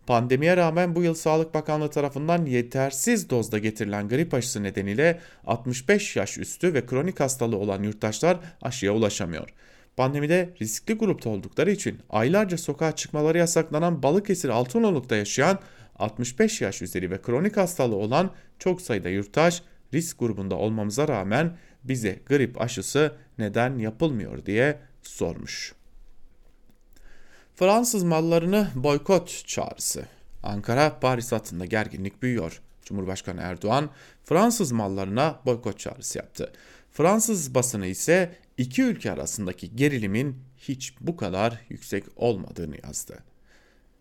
Pandemiye 0.10 0.58
rağmen 0.58 0.96
bu 0.96 1.04
yıl 1.04 1.14
Sağlık 1.14 1.54
Bakanlığı 1.54 1.90
tarafından 1.90 2.46
yetersiz 2.46 3.30
dozda 3.30 3.58
getirilen 3.58 4.10
grip 4.10 4.34
aşısı 4.34 4.64
nedeniyle 4.64 5.20
65 5.46 6.16
yaş 6.16 6.38
üstü 6.38 6.74
ve 6.74 6.86
kronik 6.86 7.20
hastalığı 7.20 7.58
olan 7.58 7.84
yurttaşlar 7.84 8.40
aşıya 8.62 8.94
ulaşamıyor. 8.94 9.50
Pandemide 9.98 10.50
riskli 10.62 10.94
grupta 10.94 11.30
oldukları 11.30 11.72
için 11.72 12.00
aylarca 12.10 12.58
sokağa 12.58 12.96
çıkmaları 12.96 13.38
yasaklanan 13.38 14.04
Balıkesir 14.04 14.50
Altınoluk'ta 14.50 15.16
yaşayan 15.16 15.60
65 16.00 16.62
yaş 16.62 16.82
üzeri 16.82 17.12
ve 17.12 17.22
kronik 17.22 17.58
hastalığı 17.58 17.96
olan 17.96 18.32
çok 18.60 18.82
sayıda 18.82 19.10
yurttaş 19.10 19.62
risk 19.94 20.20
grubunda 20.20 20.56
olmamıza 20.56 21.08
rağmen 21.08 21.58
bize 21.84 22.20
grip 22.26 22.62
aşısı 22.62 23.16
neden 23.38 23.78
yapılmıyor 23.78 24.46
diye 24.46 24.80
sormuş. 25.02 25.79
Fransız 27.60 28.04
mallarını 28.04 28.68
boykot 28.76 29.44
çağrısı. 29.48 30.06
Ankara 30.44 31.00
Paris 31.00 31.32
hattında 31.32 31.66
gerginlik 31.66 32.22
büyüyor. 32.22 32.62
Cumhurbaşkanı 32.84 33.42
Erdoğan 33.42 33.90
Fransız 34.24 34.72
mallarına 34.72 35.40
boykot 35.46 35.80
çağrısı 35.80 36.18
yaptı. 36.18 36.54
Fransız 36.92 37.56
basını 37.56 37.88
ise 37.88 38.36
iki 38.58 38.84
ülke 38.84 39.12
arasındaki 39.12 39.76
gerilimin 39.76 40.36
hiç 40.58 40.94
bu 41.00 41.18
kadar 41.18 41.62
yüksek 41.70 42.04
olmadığını 42.16 42.76
yazdı. 42.84 43.24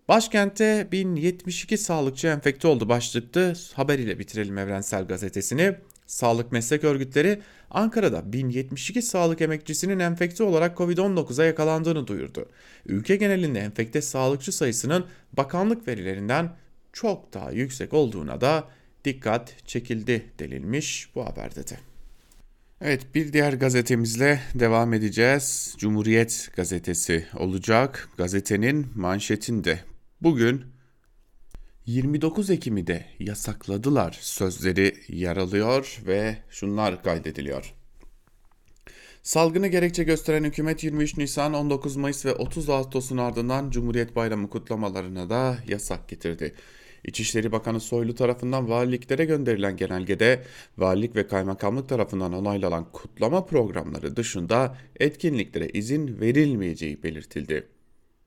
Başkente 0.09 0.89
1072 0.93 1.79
sağlıkçı 1.79 2.27
enfekte 2.27 2.69
oldu 2.69 2.89
başlıklı 2.89 3.55
haberiyle 3.75 4.19
bitirelim 4.19 4.59
Evrensel 4.59 5.07
Gazetesi'ni. 5.07 5.75
Sağlık 6.09 6.53
meslek 6.53 6.85
örgütleri 6.85 7.41
Ankara'da 7.71 8.33
1072 8.33 9.03
sağlık 9.03 9.41
emekçisinin 9.41 9.99
enfekte 9.99 10.45
olarak 10.45 10.79
Covid-19'a 10.79 11.45
yakalandığını 11.45 12.07
duyurdu. 12.07 12.49
Ülke 12.87 13.17
genelinde 13.17 13.61
enfekte 13.61 14.03
sağlıkçı 14.03 14.53
sayısının 14.53 15.07
bakanlık 15.33 15.89
verilerinden 15.89 16.57
çok 16.93 17.35
daha 17.35 17.51
yüksek 17.51 17.93
olduğuna 17.93 18.41
da 18.41 18.69
dikkat 19.05 19.67
çekildi 19.67 20.27
denilmiş 20.39 21.11
bu 21.15 21.27
haberde 21.27 21.67
de. 21.69 21.79
Evet 22.81 23.15
bir 23.15 23.33
diğer 23.33 23.53
gazetemizle 23.53 24.41
devam 24.55 24.95
edeceğiz. 24.95 25.75
Cumhuriyet 25.79 26.51
gazetesi 26.57 27.27
olacak. 27.37 28.09
Gazetenin 28.17 28.87
manşetinde 28.95 29.81
bugün 30.21 30.65
29 31.89 32.51
Ekim'i 32.51 32.87
de 32.87 33.05
yasakladılar 33.19 34.19
sözleri 34.21 34.95
yer 35.09 35.37
alıyor 35.37 36.01
ve 36.07 36.37
şunlar 36.51 37.03
kaydediliyor. 37.03 37.75
Salgını 39.23 39.67
gerekçe 39.67 40.05
gösteren 40.05 40.45
hükümet 40.45 40.85
23 40.85 41.17
Nisan, 41.17 41.55
19 41.55 41.97
Mayıs 41.97 42.27
ve 42.27 42.35
30 42.35 42.71
Ağustos'un 42.71 43.17
ardından 43.17 43.71
Cumhuriyet 43.71 44.17
Bayramı 44.17 44.51
kutlamalarına 44.51 45.31
da 45.31 45.59
yasak 45.69 46.09
getirdi. 46.09 46.55
İçişleri 47.05 47.53
Bakanı 47.53 47.81
Soylu 47.81 48.15
tarafından 48.15 48.69
valiliklere 48.69 49.25
gönderilen 49.25 49.77
genelgede 49.77 50.43
valilik 50.79 51.17
ve 51.17 51.27
kaymakamlık 51.27 51.89
tarafından 51.89 52.33
onaylanan 52.33 52.93
kutlama 52.93 53.47
programları 53.47 54.17
dışında 54.17 54.77
etkinliklere 55.01 55.69
izin 55.69 56.21
verilmeyeceği 56.21 57.03
belirtildi 57.03 57.78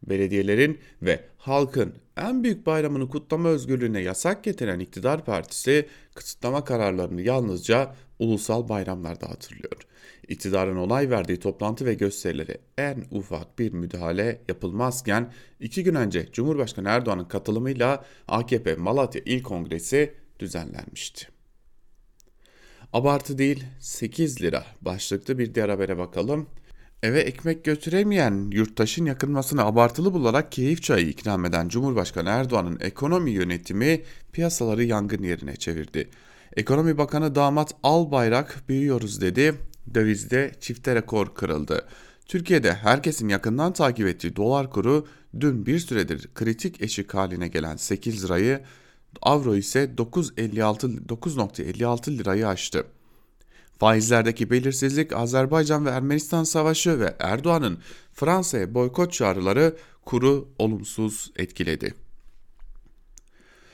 belediyelerin 0.03 0.79
ve 1.01 1.19
halkın 1.37 1.93
en 2.17 2.43
büyük 2.43 2.65
bayramını 2.65 3.09
kutlama 3.09 3.49
özgürlüğüne 3.49 4.01
yasak 4.01 4.43
getiren 4.43 4.79
iktidar 4.79 5.25
partisi 5.25 5.87
kısıtlama 6.15 6.63
kararlarını 6.63 7.21
yalnızca 7.21 7.95
ulusal 8.19 8.69
bayramlarda 8.69 9.29
hatırlıyor. 9.29 9.87
İktidarın 10.27 10.77
onay 10.77 11.09
verdiği 11.09 11.39
toplantı 11.39 11.85
ve 11.85 11.93
gösterilere 11.93 12.57
en 12.77 13.05
ufak 13.11 13.59
bir 13.59 13.73
müdahale 13.73 14.41
yapılmazken 14.47 15.33
iki 15.59 15.83
gün 15.83 15.95
önce 15.95 16.31
Cumhurbaşkanı 16.31 16.89
Erdoğan'ın 16.89 17.25
katılımıyla 17.25 18.05
AKP 18.27 18.75
Malatya 18.75 19.21
İl 19.25 19.43
Kongresi 19.43 20.13
düzenlenmişti. 20.39 21.27
Abartı 22.93 23.37
değil 23.37 23.63
8 23.79 24.41
lira 24.41 24.65
başlıklı 24.81 25.37
bir 25.37 25.55
diğer 25.55 25.69
habere 25.69 25.97
bakalım. 25.97 26.47
Eve 27.03 27.19
ekmek 27.19 27.63
götüremeyen 27.63 28.49
yurttaşın 28.51 29.05
yakınmasını 29.05 29.65
abartılı 29.65 30.13
bularak 30.13 30.51
keyif 30.51 30.83
çayı 30.83 31.07
ikram 31.07 31.45
eden 31.45 31.67
Cumhurbaşkanı 31.67 32.29
Erdoğan'ın 32.29 32.79
ekonomi 32.79 33.31
yönetimi 33.31 34.01
piyasaları 34.31 34.83
yangın 34.83 35.23
yerine 35.23 35.55
çevirdi. 35.55 36.09
Ekonomi 36.55 36.97
Bakanı 36.97 37.35
Damat 37.35 37.75
Albayrak 37.83 38.63
büyüyoruz 38.69 39.21
dedi. 39.21 39.55
Dövizde 39.93 40.51
çifte 40.59 40.95
rekor 40.95 41.33
kırıldı. 41.35 41.87
Türkiye'de 42.25 42.73
herkesin 42.73 43.29
yakından 43.29 43.73
takip 43.73 44.07
ettiği 44.07 44.35
dolar 44.35 44.69
kuru 44.69 45.07
dün 45.39 45.65
bir 45.65 45.79
süredir 45.79 46.29
kritik 46.35 46.81
eşik 46.81 47.13
haline 47.13 47.47
gelen 47.47 47.75
8 47.75 48.23
lirayı, 48.23 48.61
avro 49.21 49.55
ise 49.55 49.83
9.56 49.97 51.05
9.56 51.07 52.17
lirayı 52.17 52.47
aştı. 52.47 52.85
Faizlerdeki 53.81 54.49
belirsizlik, 54.49 55.13
Azerbaycan 55.13 55.85
ve 55.85 55.89
Ermenistan 55.89 56.43
savaşı 56.43 56.99
ve 56.99 57.15
Erdoğan'ın 57.19 57.79
Fransa'ya 58.13 58.73
boykot 58.73 59.13
çağrıları 59.13 59.75
kuru 60.05 60.49
olumsuz 60.59 61.31
etkiledi. 61.35 61.93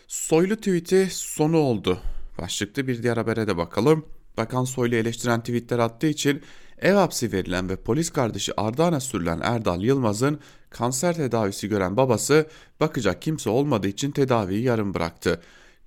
Soylu 0.08 0.56
tweet'i 0.56 1.08
sonu 1.12 1.58
oldu. 1.58 2.00
Başlıklı 2.42 2.88
bir 2.88 3.04
diğer 3.04 3.18
habere 3.18 3.48
de 3.48 3.58
bakalım. 3.58 4.06
Bakan 4.38 4.64
Soylu 4.64 4.96
eleştiren 4.96 5.40
tweetler 5.40 5.80
attığı 5.80 6.08
için 6.08 6.42
Ev 6.78 6.94
hapsi 6.94 7.32
verilen 7.32 7.70
ve 7.70 7.76
polis 7.76 8.10
kardeşi 8.10 8.62
Ardahan'a 8.62 9.00
sürülen 9.00 9.40
Erdal 9.44 9.82
Yılmaz'ın 9.82 10.40
kanser 10.70 11.16
tedavisi 11.16 11.68
gören 11.68 11.98
babası 11.98 12.48
bakacak 12.80 13.22
kimse 13.22 13.50
olmadığı 13.50 13.88
için 13.88 14.12
tedaviyi 14.12 14.64
yarım 14.64 14.94
bıraktı. 14.94 15.42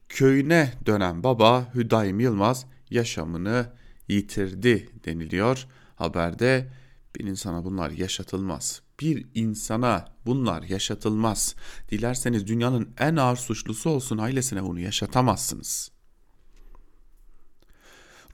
Köyüne 0.08 0.72
dönen 0.86 1.22
baba 1.22 1.74
Hüdaym 1.74 2.20
Yılmaz 2.20 2.66
yaşamını 2.90 3.79
yitirdi 4.12 4.90
deniliyor 5.04 5.66
haberde. 5.96 6.68
Bir 7.16 7.24
insana 7.24 7.64
bunlar 7.64 7.90
yaşatılmaz. 7.90 8.82
Bir 9.00 9.26
insana 9.34 10.08
bunlar 10.26 10.62
yaşatılmaz. 10.62 11.54
Dilerseniz 11.90 12.46
dünyanın 12.46 12.88
en 12.98 13.16
ağır 13.16 13.36
suçlusu 13.36 13.90
olsun 13.90 14.18
ailesine 14.18 14.62
bunu 14.62 14.80
yaşatamazsınız. 14.80 15.90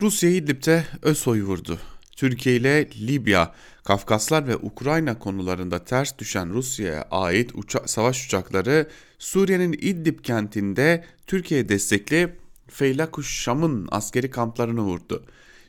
Rusya 0.00 0.30
İdlib'de 0.30 0.84
ÖSO'yu 1.02 1.44
vurdu. 1.44 1.78
Türkiye 2.16 2.56
ile 2.56 2.90
Libya, 2.90 3.54
Kafkaslar 3.84 4.46
ve 4.46 4.56
Ukrayna 4.56 5.18
konularında 5.18 5.84
ters 5.84 6.18
düşen 6.18 6.52
Rusya'ya 6.52 7.02
ait 7.10 7.50
uça 7.54 7.82
savaş 7.86 8.26
uçakları 8.26 8.88
Suriye'nin 9.18 9.72
İdlib 9.72 10.20
kentinde 10.20 11.04
Türkiye 11.26 11.68
destekli 11.68 12.36
Feylakuş 12.68 13.42
Şam'ın 13.42 13.88
askeri 13.90 14.30
kamplarını 14.30 14.80
vurdu. 14.80 15.24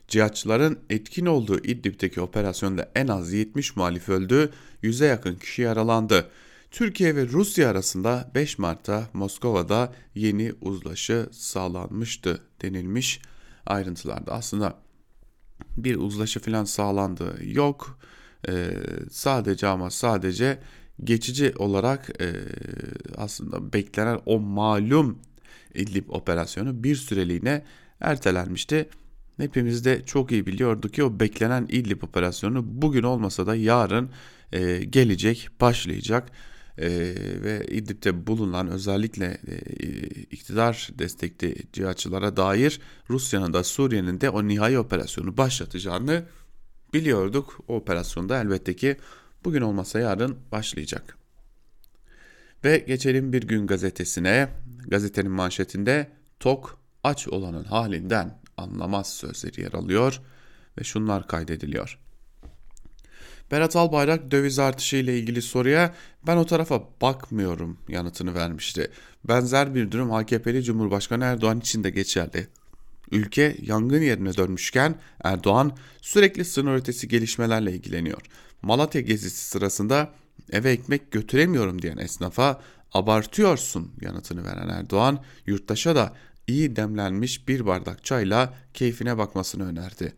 Cihatçıların 0.08 0.78
etkin 0.90 1.26
olduğu 1.26 1.58
İdlib'deki 1.58 2.20
operasyonda 2.20 2.90
en 2.94 3.08
az 3.08 3.32
70 3.32 3.76
muhalif 3.76 4.08
öldü, 4.08 4.50
100'e 4.82 5.06
yakın 5.06 5.34
kişi 5.34 5.62
yaralandı. 5.62 6.30
Türkiye 6.70 7.16
ve 7.16 7.26
Rusya 7.26 7.70
arasında 7.70 8.30
5 8.34 8.58
Mart'ta 8.58 9.08
Moskova'da 9.12 9.92
yeni 10.14 10.52
uzlaşı 10.60 11.28
sağlanmıştı 11.32 12.40
denilmiş 12.62 13.20
ayrıntılarda. 13.66 14.32
Aslında 14.32 14.74
bir 15.76 15.96
uzlaşı 15.96 16.40
falan 16.40 16.64
sağlandı 16.64 17.38
yok. 17.42 17.98
Ee, 18.48 18.70
sadece 19.10 19.66
ama 19.66 19.90
sadece 19.90 20.58
geçici 21.04 21.54
olarak 21.56 22.22
e, 22.22 22.32
aslında 23.16 23.72
beklenen 23.72 24.20
o 24.26 24.40
malum 24.40 25.18
İdlib 25.74 26.08
operasyonu 26.08 26.84
bir 26.84 26.96
süreliğine 26.96 27.64
ertelenmişti. 28.00 28.88
Hepimiz 29.38 29.84
de 29.84 30.04
çok 30.04 30.32
iyi 30.32 30.46
biliyorduk 30.46 30.94
ki 30.94 31.04
o 31.04 31.20
beklenen 31.20 31.66
İdlib 31.68 32.02
operasyonu 32.02 32.64
bugün 32.66 33.02
olmasa 33.02 33.46
da 33.46 33.56
yarın 33.56 34.10
e, 34.52 34.84
gelecek, 34.84 35.48
başlayacak. 35.60 36.28
E, 36.78 36.88
ve 37.42 37.66
İdlib'de 37.68 38.26
bulunan 38.26 38.68
özellikle 38.68 39.40
e, 39.46 39.56
iktidar 40.08 40.88
destekli 40.98 41.56
cihatçılara 41.72 42.36
dair 42.36 42.80
Rusya'nın 43.10 43.52
da 43.52 43.64
Suriye'nin 43.64 44.20
de 44.20 44.30
o 44.30 44.48
nihai 44.48 44.78
operasyonu 44.78 45.36
başlatacağını 45.36 46.24
biliyorduk. 46.94 47.60
O 47.68 47.76
operasyonda 47.76 48.40
elbette 48.40 48.76
ki 48.76 48.96
bugün 49.44 49.60
olmasa 49.60 50.00
yarın 50.00 50.36
başlayacak. 50.52 51.18
Ve 52.64 52.78
geçelim 52.78 53.32
bir 53.32 53.42
gün 53.42 53.66
gazetesine. 53.66 54.48
Gazetenin 54.88 55.30
manşetinde 55.30 56.10
tok 56.40 56.78
aç 57.04 57.28
olanın 57.28 57.64
halinden 57.64 58.38
anlamaz 58.58 59.12
sözleri 59.14 59.60
yer 59.60 59.72
alıyor 59.72 60.20
ve 60.78 60.84
şunlar 60.84 61.26
kaydediliyor. 61.26 61.98
Berat 63.50 63.76
Albayrak 63.76 64.30
döviz 64.30 64.58
artışı 64.58 64.96
ile 64.96 65.18
ilgili 65.18 65.42
soruya 65.42 65.94
ben 66.26 66.36
o 66.36 66.46
tarafa 66.46 66.82
bakmıyorum 67.02 67.78
yanıtını 67.88 68.34
vermişti. 68.34 68.90
Benzer 69.24 69.74
bir 69.74 69.90
durum 69.90 70.12
AKP'li 70.12 70.62
Cumhurbaşkanı 70.62 71.24
Erdoğan 71.24 71.58
için 71.58 71.84
de 71.84 71.90
geçerli. 71.90 72.48
Ülke 73.10 73.56
yangın 73.62 74.02
yerine 74.02 74.36
dönmüşken 74.36 74.94
Erdoğan 75.24 75.76
sürekli 76.00 76.44
sınır 76.44 76.74
ötesi 76.74 77.08
gelişmelerle 77.08 77.72
ilgileniyor. 77.72 78.20
Malatya 78.62 79.00
gezisi 79.00 79.48
sırasında 79.48 80.12
eve 80.52 80.70
ekmek 80.70 81.12
götüremiyorum 81.12 81.82
diyen 81.82 81.96
esnafa 81.96 82.60
abartıyorsun 82.92 83.92
yanıtını 84.00 84.44
veren 84.44 84.68
Erdoğan 84.68 85.24
yurttaşa 85.46 85.96
da 85.96 86.12
iyi 86.48 86.76
demlenmiş 86.76 87.48
bir 87.48 87.66
bardak 87.66 88.04
çayla 88.04 88.54
keyfine 88.74 89.18
bakmasını 89.18 89.66
önerdi. 89.66 90.12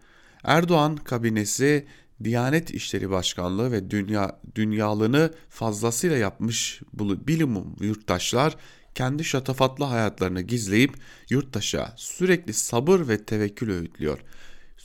Erdoğan 0.44 0.96
kabinesi 0.96 1.86
Diyanet 2.24 2.70
İşleri 2.70 3.10
Başkanlığı 3.10 3.72
ve 3.72 3.90
dünya 3.90 4.40
dünyalığını 4.54 5.32
fazlasıyla 5.48 6.16
yapmış 6.16 6.82
bilimum 6.98 7.76
yurttaşlar 7.80 8.56
kendi 8.94 9.24
şatafatlı 9.24 9.84
hayatlarını 9.84 10.40
gizleyip 10.40 10.94
yurttaşa 11.30 11.92
sürekli 11.96 12.52
sabır 12.52 13.08
ve 13.08 13.24
tevekkül 13.24 13.70
öğütlüyor. 13.70 14.18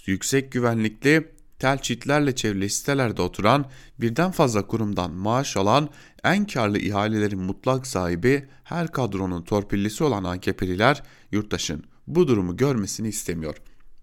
Yüksek 0.06 0.52
güvenlikli 0.52 1.35
tel 1.60 1.78
çitlerle 1.78 2.36
çevrili 2.36 2.70
sitelerde 2.70 3.22
oturan, 3.22 3.66
birden 4.00 4.32
fazla 4.32 4.68
kurumdan 4.68 5.12
maaş 5.12 5.58
alan, 5.58 5.90
en 6.24 6.48
karlı 6.48 6.80
ihalelerin 6.80 7.42
mutlak 7.42 7.88
sahibi, 7.88 8.50
her 8.64 8.88
kadronun 8.88 9.42
torpillisi 9.42 10.04
olan 10.04 10.24
AKP'liler 10.24 11.04
yurttaşın 11.32 11.84
bu 12.08 12.28
durumu 12.28 12.58
görmesini 12.58 13.08
istemiyor. 13.08 13.56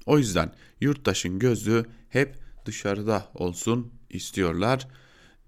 O 0.07 0.19
yüzden 0.19 0.53
yurttaşın 0.81 1.39
gözü 1.39 1.85
hep 2.09 2.37
dışarıda 2.65 3.29
olsun 3.35 3.93
istiyorlar 4.11 4.89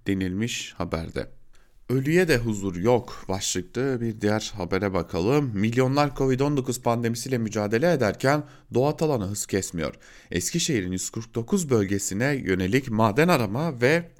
denilmiş 0.06 0.74
haberde. 0.76 1.43
Ölüye 1.88 2.28
de 2.28 2.38
huzur 2.38 2.76
yok 2.76 3.24
başlıklı 3.28 3.98
bir 4.00 4.20
diğer 4.20 4.52
habere 4.56 4.92
bakalım. 4.92 5.50
Milyonlar 5.54 6.08
Covid-19 6.08 6.82
pandemisiyle 6.82 7.38
mücadele 7.38 7.92
ederken 7.92 8.44
doğa 8.74 8.96
talanı 8.96 9.26
hız 9.26 9.46
kesmiyor. 9.46 9.94
Eskişehir'in 10.30 10.92
149 10.92 11.70
bölgesine 11.70 12.34
yönelik 12.34 12.90
maden 12.90 13.28
arama 13.28 13.80
ve 13.80 14.10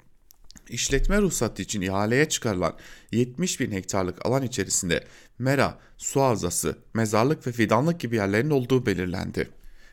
işletme 0.69 1.21
ruhsatı 1.21 1.63
için 1.63 1.81
ihaleye 1.81 2.29
çıkarılan 2.29 2.77
70 3.13 3.61
bin 3.61 3.73
hektarlık 3.73 4.27
alan 4.27 4.43
içerisinde 4.43 5.05
mera, 5.39 5.79
su 5.99 6.21
havzası, 6.21 6.79
mezarlık 6.95 7.47
ve 7.47 7.53
fidanlık 7.53 8.01
gibi 8.01 8.17
yerlerin 8.17 8.51
olduğu 8.51 8.87
belirlendi. 8.87 9.49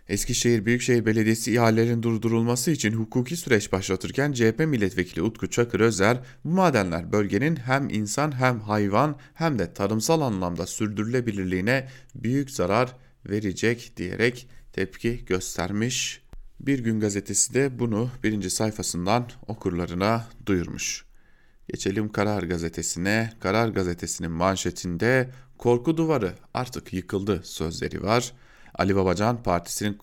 Eskişehir 0.09 0.65
Büyükşehir 0.65 1.05
Belediyesi 1.05 1.53
ihalelerin 1.53 2.03
durdurulması 2.03 2.71
için 2.71 2.93
hukuki 2.93 3.37
süreç 3.37 3.71
başlatırken 3.71 4.31
CHP 4.31 4.59
milletvekili 4.59 5.21
Utku 5.21 5.49
Çakır 5.49 5.79
Özer 5.79 6.19
bu 6.45 6.49
madenler 6.49 7.11
bölgenin 7.11 7.55
hem 7.55 7.89
insan 7.89 8.39
hem 8.39 8.59
hayvan 8.59 9.19
hem 9.33 9.59
de 9.59 9.73
tarımsal 9.73 10.21
anlamda 10.21 10.67
sürdürülebilirliğine 10.67 11.87
büyük 12.15 12.51
zarar 12.51 12.95
verecek 13.29 13.93
diyerek 13.97 14.47
tepki 14.73 15.25
göstermiş. 15.25 16.21
Bir 16.59 16.79
gün 16.79 16.99
gazetesi 16.99 17.53
de 17.53 17.79
bunu 17.79 18.09
birinci 18.23 18.49
sayfasından 18.49 19.29
okurlarına 19.47 20.27
duyurmuş. 20.45 21.05
Geçelim 21.67 22.11
Karar 22.11 22.43
Gazetesi'ne. 22.43 23.33
Karar 23.39 23.69
Gazetesi'nin 23.69 24.31
manşetinde 24.31 25.29
korku 25.57 25.97
duvarı 25.97 26.33
artık 26.53 26.93
yıkıldı 26.93 27.41
sözleri 27.43 28.03
var. 28.03 28.33
Ali 28.81 28.95
Babacan 28.95 29.43
Partisi'nin 29.43 29.93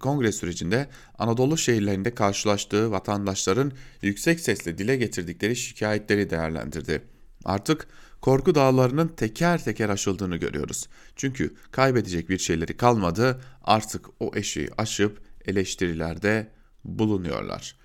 kongre 0.00 0.32
sürecinde 0.32 0.88
Anadolu 1.18 1.58
şehirlerinde 1.58 2.14
karşılaştığı 2.14 2.90
vatandaşların 2.90 3.72
yüksek 4.02 4.40
sesle 4.40 4.78
dile 4.78 4.96
getirdikleri 4.96 5.56
şikayetleri 5.56 6.30
değerlendirdi. 6.30 7.02
Artık 7.44 7.86
korku 8.20 8.54
dağlarının 8.54 9.08
teker 9.08 9.64
teker 9.64 9.88
aşıldığını 9.88 10.36
görüyoruz. 10.36 10.88
Çünkü 11.16 11.54
kaybedecek 11.70 12.28
bir 12.28 12.38
şeyleri 12.38 12.76
kalmadı 12.76 13.40
artık 13.62 14.06
o 14.20 14.30
eşiği 14.34 14.68
aşıp 14.78 15.20
eleştirilerde 15.46 16.50
bulunuyorlar. 16.84 17.76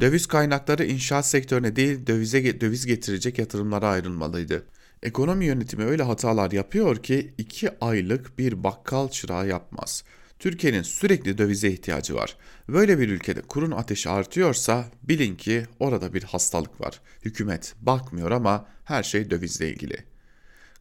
Döviz 0.00 0.26
kaynakları 0.26 0.84
inşaat 0.84 1.26
sektörüne 1.26 1.76
değil 1.76 2.06
dövize 2.06 2.60
döviz 2.60 2.86
getirecek 2.86 3.38
yatırımlara 3.38 3.88
ayrılmalıydı. 3.88 4.66
Ekonomi 5.02 5.44
yönetimi 5.44 5.84
öyle 5.84 6.02
hatalar 6.02 6.50
yapıyor 6.50 7.02
ki 7.02 7.34
iki 7.38 7.70
aylık 7.80 8.38
bir 8.38 8.64
bakkal 8.64 9.08
çırağı 9.08 9.48
yapmaz. 9.48 10.04
Türkiye'nin 10.38 10.82
sürekli 10.82 11.38
dövize 11.38 11.68
ihtiyacı 11.68 12.14
var. 12.14 12.36
Böyle 12.68 12.98
bir 12.98 13.08
ülkede 13.08 13.40
kurun 13.40 13.70
ateşi 13.70 14.08
artıyorsa 14.10 14.84
bilin 15.02 15.36
ki 15.36 15.66
orada 15.80 16.14
bir 16.14 16.22
hastalık 16.22 16.80
var. 16.80 17.00
Hükümet 17.24 17.74
bakmıyor 17.80 18.30
ama 18.30 18.68
her 18.84 19.02
şey 19.02 19.30
dövizle 19.30 19.70
ilgili. 19.70 19.96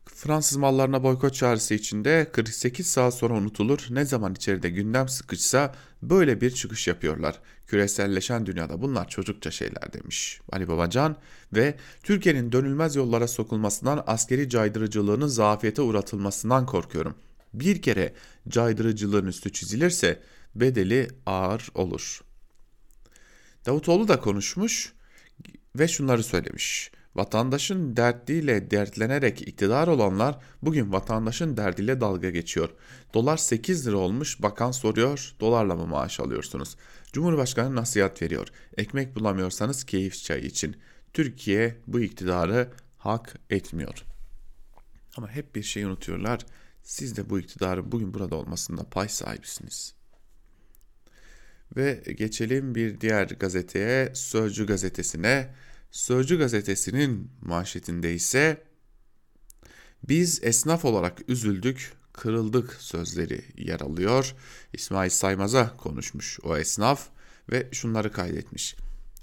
Fransız 0.06 0.58
mallarına 0.58 1.04
boykot 1.04 1.34
çağrısı 1.34 1.74
içinde 1.74 2.28
48 2.32 2.88
saat 2.88 3.14
sonra 3.14 3.34
unutulur. 3.34 3.88
Ne 3.90 4.06
zaman 4.06 4.34
içeride 4.34 4.70
gündem 4.70 5.10
sıkışsa 5.10 5.76
böyle 6.02 6.42
bir 6.42 6.52
çıkış 6.52 6.88
yapıyorlar. 6.88 7.40
Küreselleşen 7.68 8.46
dünyada 8.46 8.82
bunlar 8.82 9.08
çocukça 9.08 9.52
şeyler 9.52 9.94
demiş 9.94 10.42
Ali 10.52 10.68
Babacan 10.68 11.16
ve 11.54 11.76
Türkiye'nin 12.04 12.52
dönülmez 12.52 12.96
yollara 12.96 13.28
sokulmasından 13.28 14.04
askeri 14.08 14.50
caydırıcılığının 14.50 15.28
zafiyete 15.28 15.82
uğratılmasından 15.82 16.66
korkuyorum. 16.66 17.16
Bir 17.54 17.82
kere 17.82 18.14
caydırıcılığın 18.48 19.26
üstü 19.26 19.52
çizilirse 19.52 20.22
bedeli 20.56 21.08
ağır 21.26 21.70
olur. 21.74 22.22
Davutoğlu 23.66 24.08
da 24.08 24.20
konuşmuş 24.20 24.94
ve 25.76 25.88
şunları 25.88 26.24
söylemiş. 26.24 26.92
Vatandaşın 27.16 27.98
dertliyle 27.98 28.72
dertlenerek 28.72 29.42
iktidar 29.42 29.88
olanlar 29.88 30.38
bugün 30.62 30.94
vatandaşın 30.94 31.58
derdiyle 31.58 32.02
dalga 32.02 32.30
geçiyor. 32.30 32.70
Dolar 33.14 33.38
8 33.38 33.88
lira 33.88 33.98
olmuş 33.98 34.42
bakan 34.42 34.72
soruyor 34.72 35.36
dolarla 35.40 35.76
mı 35.76 35.88
maaş 35.88 36.20
alıyorsunuz? 36.20 36.76
Cumhurbaşkanı 37.16 37.76
nasihat 37.76 38.22
veriyor. 38.22 38.48
Ekmek 38.78 39.16
bulamıyorsanız 39.16 39.84
keyif 39.84 40.24
çayı 40.24 40.44
için. 40.44 40.76
Türkiye 41.14 41.78
bu 41.88 42.00
iktidarı 42.00 42.72
hak 42.98 43.36
etmiyor. 43.50 44.06
Ama 45.18 45.30
hep 45.30 45.56
bir 45.56 45.64
şey 45.64 45.84
unutuyorlar. 45.84 46.46
Siz 46.84 47.18
de 47.18 47.30
bu 47.30 47.40
iktidarın 47.40 47.92
bugün 47.92 48.14
burada 48.14 48.36
olmasında 48.36 48.90
pay 48.90 49.10
sahibisiniz. 49.10 49.96
Ve 51.76 52.04
geçelim 52.18 52.76
bir 52.76 53.02
diğer 53.02 53.28
gazeteye, 53.28 54.16
Sözcü 54.16 54.66
gazetesine. 54.66 55.56
Sözcü 55.92 56.38
gazetesinin 56.38 57.32
manşetinde 57.42 58.14
ise 58.14 58.64
biz 60.04 60.44
esnaf 60.44 60.86
olarak 60.86 61.30
üzüldük, 61.30 61.94
kırıldık 62.16 62.74
sözleri 62.74 63.42
yer 63.58 63.80
alıyor. 63.80 64.36
İsmail 64.74 65.10
Saymaz'a 65.10 65.78
konuşmuş 65.78 66.40
o 66.44 66.58
esnaf 66.58 67.08
ve 67.52 67.68
şunları 67.72 68.12
kaydetmiş. 68.12 68.76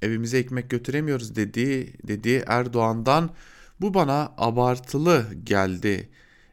Evimize 0.03 0.39
ekmek 0.39 0.71
götüremiyoruz 0.71 1.37
dediği, 1.37 1.95
dediği 2.09 2.43
Erdoğan'dan 2.47 3.31
bu 3.81 3.95
bana 3.95 4.33
abartılı 4.39 5.27
geldi 5.45 6.09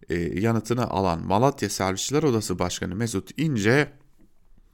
e, 0.10 0.16
yanıtını 0.16 0.90
alan 0.90 1.26
Malatya 1.26 1.70
Servisçiler 1.70 2.24
Odası 2.24 2.60
Başkanı 2.60 2.96
Mesut 2.96 3.40
İnce 3.40 3.92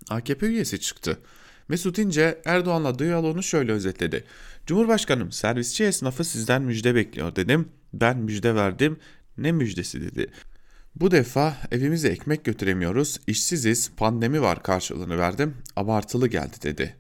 AKP 0.10 0.46
üyesi 0.46 0.80
çıktı. 0.80 1.20
Mesut 1.68 2.00
İnce 2.00 2.42
Erdoğan'la 2.46 3.00
diyaloğunu 3.00 3.44
şöyle 3.44 3.72
özetledi. 3.72 4.24
Cumhurbaşkanım 4.66 5.32
servisçi 5.32 5.84
esnafı 5.84 6.24
sizden 6.24 6.62
müjde 6.62 6.96
bekliyor 6.96 7.36
dedim. 7.36 7.70
Ben 7.94 8.18
müjde 8.18 8.56
verdim. 8.56 8.98
Ne 9.38 9.52
müjdesi 9.52 10.02
dedi. 10.02 10.32
Bu 10.96 11.12
defa 11.12 11.58
evimize 11.72 12.08
ekmek 12.10 12.46
götüremiyoruz, 12.46 13.20
işsiziz, 13.28 13.92
pandemi 13.98 14.42
var 14.42 14.64
karşılığını 14.64 15.18
verdim. 15.18 15.58
Abartılı 15.76 16.28
geldi 16.28 16.56
dedi. 16.64 16.96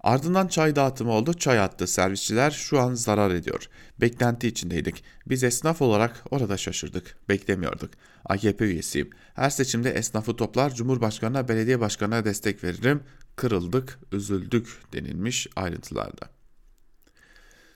Ardından 0.00 0.48
çay 0.48 0.76
dağıtımı 0.76 1.12
oldu. 1.12 1.34
Çay 1.34 1.58
attı 1.58 1.86
servisçiler 1.86 2.50
şu 2.50 2.80
an 2.80 2.94
zarar 2.94 3.30
ediyor. 3.30 3.68
Beklenti 4.00 4.48
içindeydik. 4.48 5.04
Biz 5.26 5.44
esnaf 5.44 5.82
olarak 5.82 6.24
orada 6.30 6.56
şaşırdık. 6.56 7.16
Beklemiyorduk. 7.28 7.90
AKP 8.24 8.64
üyesiyim. 8.64 9.10
Her 9.34 9.50
seçimde 9.50 9.90
esnafı 9.90 10.36
toplar, 10.36 10.74
Cumhurbaşkanına, 10.74 11.48
belediye 11.48 11.80
başkanına 11.80 12.24
destek 12.24 12.64
veririm. 12.64 13.02
Kırıldık, 13.36 13.98
üzüldük 14.12 14.68
denilmiş 14.92 15.46
ayrıntılarda. 15.56 16.30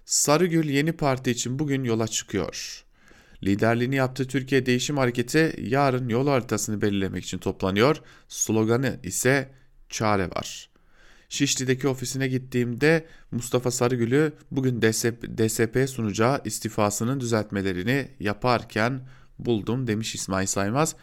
Sarıgül 0.05 0.69
yeni 0.69 0.93
parti 0.93 1.31
için 1.31 1.59
bugün 1.59 1.85
yola 1.85 2.09
çıkıyor. 2.09 2.84
Liderliğini 3.45 3.97
yaptığı 3.97 4.29
Türkiye 4.29 4.67
Değişim 4.67 4.99
Hareketi 4.99 5.57
yarın 5.59 6.09
yol 6.09 6.29
haritasını 6.29 6.83
belirlemek 6.83 7.25
için 7.25 7.39
toplanıyor. 7.39 7.97
Sloganı 8.29 9.01
ise 9.03 9.51
çare 9.89 10.31
var. 10.31 10.71
Şişli'deki 11.29 11.89
ofisine 11.89 12.29
gittiğimde 12.29 13.07
Mustafa 13.31 13.71
Sarıgül'ü 13.71 14.33
bugün 14.51 14.83
DSP, 14.83 15.39
DSP 15.39 15.91
sunacağı 15.91 16.41
istifasının 16.45 17.21
düzeltmelerini 17.21 18.09
yaparken 18.21 19.01
buldum 19.39 19.87
demiş 19.87 20.15
İsmail 20.15 20.47
Saymaz. 20.47 20.97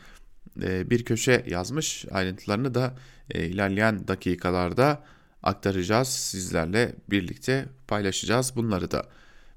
Ee, 0.61 0.89
bir 0.89 1.05
köşe 1.05 1.45
yazmış 1.47 2.05
ayrıntılarını 2.11 2.73
da 2.73 2.95
e, 3.29 3.45
ilerleyen 3.45 4.07
dakikalarda 4.07 5.03
aktaracağız 5.43 6.07
sizlerle 6.07 6.95
birlikte 7.09 7.65
paylaşacağız 7.87 8.55
bunları 8.55 8.91
da. 8.91 9.05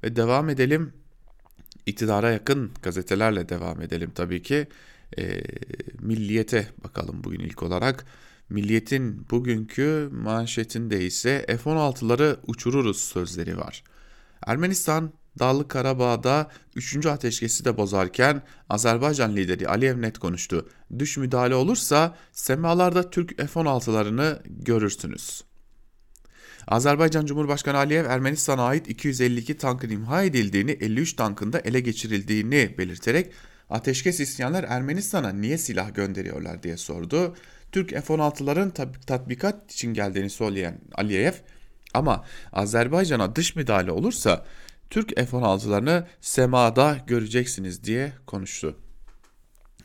Ve 0.02 0.16
devam 0.16 0.48
edelim 0.48 0.92
iktidara 1.86 2.30
yakın 2.30 2.72
gazetelerle 2.82 3.48
devam 3.48 3.82
edelim 3.82 4.12
tabii 4.14 4.42
ki. 4.42 4.66
E, 5.18 5.42
milliyete 6.00 6.68
bakalım 6.84 7.24
bugün 7.24 7.40
ilk 7.40 7.62
olarak. 7.62 8.04
Milliyet'in 8.48 9.30
bugünkü 9.30 10.08
manşetinde 10.12 11.04
ise 11.04 11.44
F-16'ları 11.48 12.36
uçururuz 12.46 13.00
sözleri 13.00 13.58
var. 13.58 13.84
Ermenistan 14.46 15.12
Dağlık 15.38 15.68
Karabağ'da 15.70 16.50
3. 16.76 17.06
ateşkesi 17.06 17.64
de 17.64 17.76
bozarken 17.76 18.42
Azerbaycan 18.68 19.36
lideri 19.36 19.68
Aliyev 19.68 20.02
net 20.02 20.18
konuştu. 20.18 20.68
Düş 20.98 21.16
müdahale 21.16 21.54
olursa 21.54 22.16
semalarda 22.32 23.10
Türk 23.10 23.36
F-16'larını 23.36 24.42
görürsünüz. 24.46 25.44
Azerbaycan 26.68 27.27
Cumhurbaşkanı 27.27 27.79
Aliyev 27.79 28.05
Ermenistan'a 28.05 28.62
ait 28.62 28.88
252 28.88 29.57
tankın 29.57 29.90
imha 29.90 30.22
edildiğini, 30.22 30.70
53 30.70 31.12
tankın 31.12 31.53
da 31.53 31.59
ele 31.59 31.81
geçirildiğini 31.81 32.74
belirterek 32.79 33.33
ateşkes 33.70 34.20
isteyenler 34.20 34.64
Ermenistan'a 34.64 35.33
niye 35.33 35.59
silah 35.59 35.94
gönderiyorlar 35.94 36.62
diye 36.62 36.77
sordu. 36.77 37.37
Türk 37.72 37.90
F-16'ların 37.90 38.70
tatbikat 39.07 39.72
için 39.72 39.94
geldiğini 39.94 40.31
söyleyen 40.31 40.81
Aliyev 40.94 41.33
ama 41.94 42.24
Azerbaycan'a 42.53 43.37
dış 43.37 43.57
müdahale 43.57 43.90
olursa 43.90 44.44
Türk 44.90 45.16
F-16'larını 45.16 46.07
semada 46.20 46.98
göreceksiniz 47.07 47.85
diye 47.85 48.12
konuştu. 48.27 48.83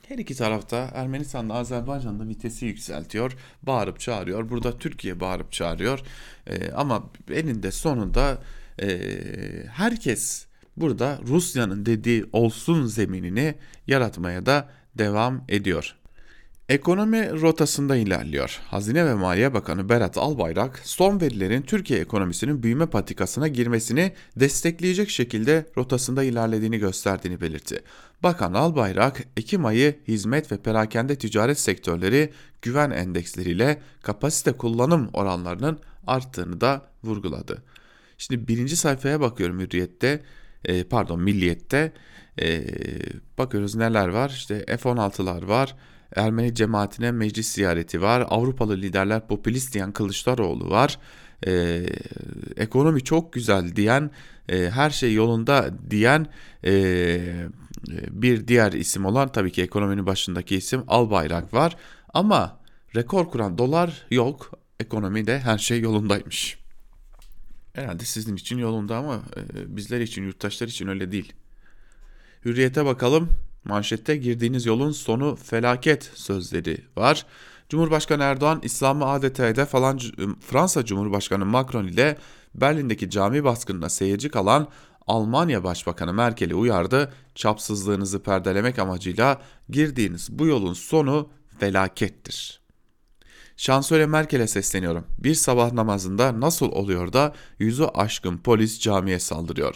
Her 0.10 0.18
iki 0.18 0.36
tarafta 0.36 0.90
Ermenistan'da 0.94 1.54
Azerbaycan'da 1.54 2.28
vitesi 2.28 2.66
yükseltiyor, 2.66 3.38
bağırıp 3.64 4.00
çağırıyor. 4.00 4.50
Burada 4.50 4.78
Türkiye 4.78 5.20
bağırıp 5.20 5.52
çağırıyor. 5.52 6.00
Ee, 6.48 6.72
ama 6.72 7.10
eninde 7.34 7.72
sonunda 7.72 8.42
e, 8.82 8.88
herkes 9.72 10.46
burada 10.78 11.20
Rusya'nın 11.28 11.86
dediği 11.86 12.26
olsun 12.34 12.86
zeminini 12.86 13.56
yaratmaya 13.88 14.46
da 14.46 14.70
devam 14.96 15.44
ediyor. 15.50 15.96
Ekonomi 16.70 17.42
rotasında 17.42 17.96
ilerliyor. 17.96 18.60
Hazine 18.68 19.06
ve 19.06 19.14
Maliye 19.14 19.54
Bakanı 19.54 19.90
Berat 19.90 20.18
Albayrak 20.18 20.82
son 20.84 21.22
verilerin 21.22 21.62
Türkiye 21.62 22.00
ekonomisinin 22.00 22.64
büyüme 22.64 22.86
patikasına 22.86 23.48
girmesini 23.48 24.12
destekleyecek 24.36 25.10
şekilde 25.10 25.66
rotasında 25.78 26.24
ilerlediğini 26.24 26.78
gösterdiğini 26.78 27.42
belirtti. 27.42 27.84
Bakan 28.24 28.54
Albayrak 28.54 29.24
Ekim 29.38 29.66
ayı 29.66 30.00
hizmet 30.08 30.52
ve 30.52 30.58
perakende 30.58 31.16
ticaret 31.16 31.60
sektörleri 31.60 32.30
güven 32.62 32.92
endeksleriyle 32.92 33.82
kapasite 34.02 34.52
kullanım 34.52 35.10
oranlarının 35.14 35.80
arttığını 36.08 36.62
da 36.62 36.82
vurguladı. 37.04 37.64
Şimdi 38.18 38.48
birinci 38.48 38.78
sayfaya 38.78 39.20
bakıyorum 39.20 39.60
Hürriyet'te 39.60 40.24
e, 40.66 40.84
pardon 40.84 41.22
Milliyet'te 41.22 41.92
e, 42.42 42.64
bakıyoruz 43.38 43.76
neler 43.76 44.08
var 44.08 44.30
işte 44.30 44.66
F-16'lar 44.66 45.48
var 45.48 45.76
Ermeni 46.16 46.56
cemaatine 46.56 47.12
meclis 47.12 47.48
ziyareti 47.52 48.02
var. 48.02 48.26
Avrupalı 48.30 48.78
liderler 48.78 49.28
popülist 49.28 49.74
diyen 49.74 49.92
Kılıçdaroğlu 49.92 50.70
var. 50.70 51.00
Ee, 51.48 51.86
ekonomi 52.58 53.04
çok 53.04 53.34
güzel 53.34 53.76
diyen, 53.76 54.12
e, 54.50 54.70
her 54.70 54.90
şey 54.90 55.14
yolunda 55.14 55.70
diyen 55.90 56.28
e, 56.66 57.20
bir 58.10 58.48
diğer 58.48 58.74
isim 58.74 59.06
olan 59.06 59.32
tabii 59.32 59.52
ki 59.52 59.62
ekonominin 59.62 60.06
başındaki 60.06 60.56
isim 60.56 60.84
Albayrak 60.88 61.54
var. 61.54 61.76
Ama 62.14 62.60
rekor 62.96 63.30
kuran 63.30 63.58
dolar 63.58 64.06
yok. 64.12 64.52
Ekonomide 64.80 65.40
her 65.40 65.58
şey 65.58 65.80
yolundaymış. 65.80 66.58
Herhalde 67.74 68.06
sizin 68.06 68.36
için 68.36 68.58
yolunda 68.58 68.98
ama 68.98 69.16
e, 69.16 69.78
bizler 69.78 70.02
için, 70.02 70.24
yurttaşlar 70.24 70.68
için 70.68 70.88
öyle 70.88 71.12
değil. 71.12 71.34
Hürriyete 72.46 72.86
bakalım. 72.86 73.30
Manşette 73.70 74.16
girdiğiniz 74.18 74.66
yolun 74.66 74.92
sonu 74.92 75.36
felaket 75.36 76.12
sözleri 76.14 76.78
var. 76.98 77.26
Cumhurbaşkanı 77.70 78.24
Erdoğan 78.24 78.60
İslam'ı 78.64 79.06
adeta 79.06 79.66
falan 79.66 80.00
Fransa 80.40 80.86
Cumhurbaşkanı 80.86 81.46
Macron 81.46 81.88
ile 81.88 82.18
Berlin'deki 82.56 83.10
cami 83.10 83.44
baskınına 83.44 83.90
seyirci 83.90 84.30
kalan 84.30 84.68
Almanya 85.08 85.64
Başbakanı 85.64 86.14
Merkel'i 86.14 86.56
uyardı. 86.56 87.14
Çapsızlığınızı 87.36 88.24
perdelemek 88.24 88.80
amacıyla 88.80 89.42
girdiğiniz 89.70 90.40
bu 90.40 90.46
yolun 90.46 90.74
sonu 90.74 91.30
felakettir. 91.60 92.62
Şansölye 93.58 94.06
Merkel'e 94.06 94.48
sesleniyorum. 94.48 95.06
Bir 95.18 95.36
sabah 95.36 95.74
namazında 95.74 96.40
nasıl 96.40 96.72
oluyor 96.72 97.14
da 97.14 97.34
yüzü 97.60 97.84
aşkın 97.84 98.38
polis 98.38 98.80
camiye 98.80 99.20
saldırıyor? 99.20 99.76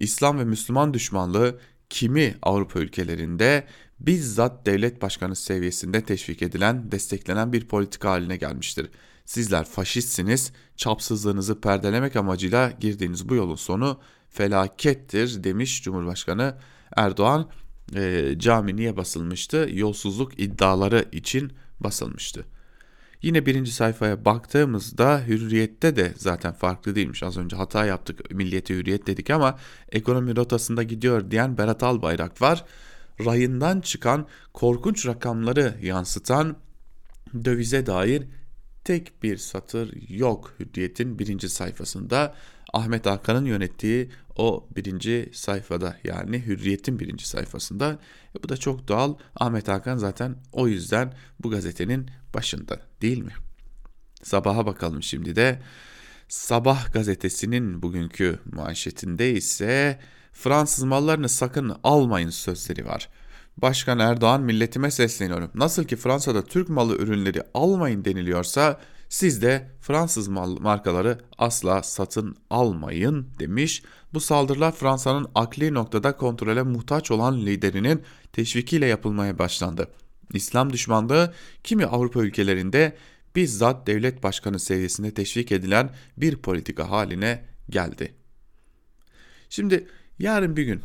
İslam 0.00 0.38
ve 0.38 0.44
Müslüman 0.44 0.94
düşmanlığı 0.94 1.58
kimi 1.90 2.34
Avrupa 2.42 2.80
ülkelerinde 2.80 3.66
bizzat 4.00 4.66
devlet 4.66 5.02
başkanı 5.02 5.36
seviyesinde 5.36 6.02
teşvik 6.04 6.42
edilen, 6.42 6.92
desteklenen 6.92 7.52
bir 7.52 7.66
politika 7.66 8.10
haline 8.10 8.36
gelmiştir. 8.36 8.90
Sizler 9.24 9.64
faşistsiniz, 9.64 10.52
çapsızlığınızı 10.76 11.60
perdelemek 11.60 12.16
amacıyla 12.16 12.70
girdiğiniz 12.70 13.28
bu 13.28 13.34
yolun 13.34 13.54
sonu 13.54 14.00
felakettir 14.30 15.44
demiş 15.44 15.82
Cumhurbaşkanı 15.82 16.54
Erdoğan. 16.96 17.50
E, 17.94 18.34
cami 18.38 18.76
niye 18.76 18.96
basılmıştı? 18.96 19.68
Yolsuzluk 19.72 20.40
iddiaları 20.40 21.04
için 21.12 21.52
basılmıştı. 21.80 22.44
Yine 23.24 23.46
birinci 23.46 23.72
sayfaya 23.72 24.24
baktığımızda 24.24 25.20
hürriyette 25.26 25.96
de 25.96 26.12
zaten 26.16 26.52
farklı 26.52 26.94
değilmiş. 26.94 27.22
Az 27.22 27.36
önce 27.36 27.56
hata 27.56 27.86
yaptık 27.86 28.30
milliyete 28.30 28.74
hürriyet 28.74 29.06
dedik 29.06 29.30
ama 29.30 29.58
ekonomi 29.92 30.36
rotasında 30.36 30.82
gidiyor 30.82 31.30
diyen 31.30 31.58
Berat 31.58 31.82
Albayrak 31.82 32.42
var. 32.42 32.64
Rayından 33.24 33.80
çıkan 33.80 34.26
korkunç 34.54 35.06
rakamları 35.06 35.74
yansıtan 35.82 36.56
dövize 37.44 37.86
dair 37.86 38.22
tek 38.84 39.22
bir 39.22 39.36
satır 39.36 40.08
yok 40.08 40.54
Hürriyet'in 40.60 41.18
birinci 41.18 41.48
sayfasında. 41.48 42.34
Ahmet 42.74 43.06
Hakan'ın 43.06 43.44
yönettiği 43.44 44.10
o 44.36 44.66
birinci 44.76 45.30
sayfada 45.32 45.96
yani 46.04 46.46
Hürriyet'in 46.46 46.98
birinci 46.98 47.28
sayfasında. 47.28 47.98
E 48.38 48.42
bu 48.42 48.48
da 48.48 48.56
çok 48.56 48.88
doğal. 48.88 49.14
Ahmet 49.36 49.68
Hakan 49.68 49.96
zaten 49.96 50.36
o 50.52 50.68
yüzden 50.68 51.12
bu 51.40 51.50
gazetenin 51.50 52.10
başında 52.34 52.80
değil 53.02 53.18
mi? 53.18 53.32
Sabaha 54.22 54.66
bakalım 54.66 55.02
şimdi 55.02 55.36
de. 55.36 55.62
Sabah 56.28 56.92
gazetesinin 56.92 57.82
bugünkü 57.82 58.38
manşetinde 58.52 59.32
ise 59.32 59.98
Fransız 60.32 60.84
mallarını 60.84 61.28
sakın 61.28 61.76
almayın 61.82 62.30
sözleri 62.30 62.86
var. 62.86 63.08
Başkan 63.56 63.98
Erdoğan 63.98 64.42
milletime 64.42 64.90
sesleniyorum. 64.90 65.50
Nasıl 65.54 65.84
ki 65.84 65.96
Fransa'da 65.96 66.44
Türk 66.44 66.68
malı 66.68 66.96
ürünleri 66.96 67.42
almayın 67.54 68.04
deniliyorsa 68.04 68.80
siz 69.14 69.42
de 69.42 69.70
Fransız 69.80 70.28
markaları 70.28 71.18
asla 71.38 71.82
satın 71.82 72.36
almayın 72.50 73.28
demiş. 73.38 73.82
Bu 74.14 74.20
saldırılar 74.20 74.72
Fransa'nın 74.72 75.26
akli 75.34 75.74
noktada 75.74 76.16
kontrole 76.16 76.62
muhtaç 76.62 77.10
olan 77.10 77.46
liderinin 77.46 78.02
teşvikiyle 78.32 78.86
yapılmaya 78.86 79.38
başlandı. 79.38 79.88
İslam 80.32 80.72
düşmanlığı 80.72 81.34
kimi 81.64 81.86
Avrupa 81.86 82.20
ülkelerinde 82.20 82.96
bizzat 83.36 83.86
devlet 83.86 84.22
başkanı 84.22 84.58
seviyesinde 84.58 85.14
teşvik 85.14 85.52
edilen 85.52 85.94
bir 86.16 86.36
politika 86.36 86.90
haline 86.90 87.44
geldi. 87.70 88.14
Şimdi 89.50 89.88
yarın 90.18 90.56
bir 90.56 90.62
gün 90.62 90.82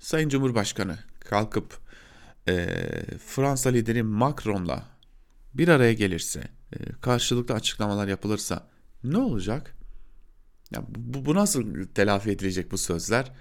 Sayın 0.00 0.28
Cumhurbaşkanı 0.28 0.98
kalkıp 1.20 1.78
e, 2.48 2.66
Fransa 3.26 3.70
lideri 3.70 4.02
Macron'la 4.02 4.84
bir 5.54 5.68
araya 5.68 5.92
gelirse, 5.92 6.42
karşılıklı 7.00 7.54
açıklamalar 7.54 8.08
yapılırsa 8.08 8.68
ne 9.04 9.18
olacak? 9.18 9.74
Ya 10.70 10.82
bu, 10.88 11.26
bu 11.26 11.34
nasıl 11.34 11.86
telafi 11.94 12.30
edilecek 12.30 12.72
bu 12.72 12.78
sözler? 12.78 13.32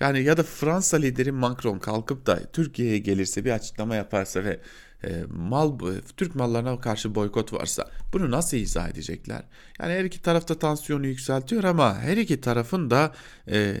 Yani 0.00 0.22
ya 0.22 0.36
da 0.36 0.42
Fransa 0.42 0.96
lideri 0.96 1.32
Macron 1.32 1.78
kalkıp 1.78 2.26
da 2.26 2.52
Türkiye'ye 2.52 2.98
gelirse 2.98 3.44
bir 3.44 3.50
açıklama 3.50 3.94
yaparsa 3.94 4.44
ve 4.44 4.60
e, 5.04 5.24
mal 5.28 5.78
Türk 6.16 6.34
mallarına 6.34 6.80
karşı 6.80 7.14
boykot 7.14 7.52
varsa 7.52 7.90
bunu 8.12 8.30
nasıl 8.30 8.56
izah 8.56 8.88
edecekler? 8.88 9.42
Yani 9.78 9.92
her 9.92 10.04
iki 10.04 10.22
tarafta 10.22 10.58
tansiyonu 10.58 11.06
yükseltiyor 11.06 11.64
ama 11.64 11.98
her 11.98 12.16
iki 12.16 12.40
tarafın 12.40 12.90
da 12.90 13.14
e, 13.48 13.76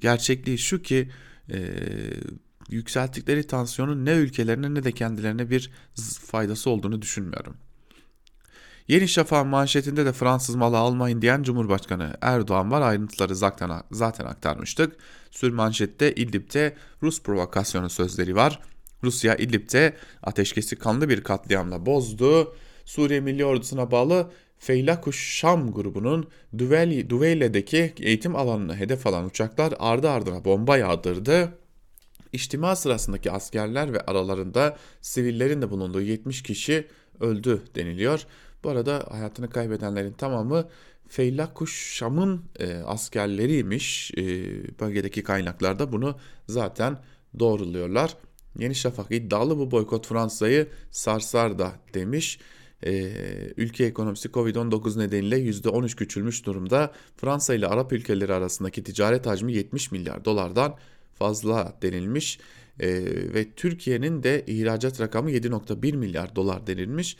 gerçekliği 0.00 0.58
şu 0.58 0.82
ki 0.82 1.10
e, 1.52 1.58
yükselttikleri 2.70 3.46
tansiyonun 3.46 4.04
ne 4.04 4.12
ülkelerine 4.12 4.74
ne 4.74 4.84
de 4.84 4.92
kendilerine 4.92 5.50
bir 5.50 5.70
faydası 6.20 6.70
olduğunu 6.70 7.02
düşünmüyorum. 7.02 7.56
Yeni 8.88 9.08
Şafak 9.08 9.46
manşetinde 9.46 10.06
de 10.06 10.12
Fransız 10.12 10.54
malı 10.54 10.78
almayın 10.78 11.22
diyen 11.22 11.42
Cumhurbaşkanı 11.42 12.16
Erdoğan 12.20 12.70
var. 12.70 12.80
Ayrıntıları 12.80 13.36
zaten, 13.36 13.70
zaten 13.90 14.24
aktarmıştık. 14.24 14.96
Sür 15.30 15.52
manşette 15.52 16.14
İdlib'de 16.14 16.76
Rus 17.02 17.22
provokasyonu 17.22 17.90
sözleri 17.90 18.36
var. 18.36 18.60
Rusya 19.04 19.36
İdlib'de 19.36 19.96
ateşkesi 20.22 20.76
kanlı 20.76 21.08
bir 21.08 21.24
katliamla 21.24 21.86
bozdu. 21.86 22.54
Suriye 22.84 23.20
Milli 23.20 23.44
Ordusu'na 23.44 23.90
bağlı 23.90 24.30
Feylakuş 24.58 25.38
Şam 25.38 25.72
grubunun 25.72 26.28
Düveyle'deki 26.58 27.94
eğitim 28.00 28.36
alanını 28.36 28.76
hedef 28.76 29.06
alan 29.06 29.24
uçaklar 29.24 29.74
ardı 29.78 30.10
ardına 30.10 30.44
bomba 30.44 30.76
yağdırdı. 30.76 31.58
İçtima 32.32 32.76
sırasındaki 32.76 33.30
askerler 33.32 33.92
ve 33.92 34.00
aralarında 34.00 34.76
sivillerin 35.00 35.62
de 35.62 35.70
bulunduğu 35.70 36.00
70 36.00 36.42
kişi 36.42 36.86
öldü 37.20 37.62
deniliyor. 37.74 38.26
Bu 38.64 38.70
arada 38.70 39.06
hayatını 39.10 39.50
kaybedenlerin 39.50 40.12
tamamı 40.12 40.68
Feylakuş 41.08 41.94
Şam'ın 41.96 42.44
e, 42.58 42.74
askerleriymiş. 42.74 44.10
E, 44.16 44.22
bölgedeki 44.80 45.22
kaynaklarda 45.22 45.92
bunu 45.92 46.16
zaten 46.46 46.98
doğruluyorlar. 47.38 48.16
Yeni 48.58 48.74
Şafak 48.74 49.06
iddialı 49.10 49.58
bu 49.58 49.70
boykot 49.70 50.06
Fransa'yı 50.06 50.68
sarsar 50.90 51.58
da 51.58 51.72
demiş. 51.94 52.38
Ee, 52.86 53.10
ülke 53.56 53.84
ekonomisi 53.84 54.28
Covid-19 54.28 54.98
nedeniyle 54.98 55.36
%13 55.38 55.96
küçülmüş 55.96 56.46
durumda. 56.46 56.92
Fransa 57.16 57.54
ile 57.54 57.66
Arap 57.66 57.92
ülkeleri 57.92 58.34
arasındaki 58.34 58.84
ticaret 58.84 59.26
hacmi 59.26 59.52
70 59.52 59.92
milyar 59.92 60.24
dolardan 60.24 60.76
fazla 61.14 61.78
denilmiş. 61.82 62.38
Ee, 62.80 62.88
ve 63.34 63.50
Türkiye'nin 63.56 64.22
de 64.22 64.44
ihracat 64.46 65.00
rakamı 65.00 65.30
7.1 65.30 65.96
milyar 65.96 66.36
dolar 66.36 66.66
denilmiş. 66.66 67.16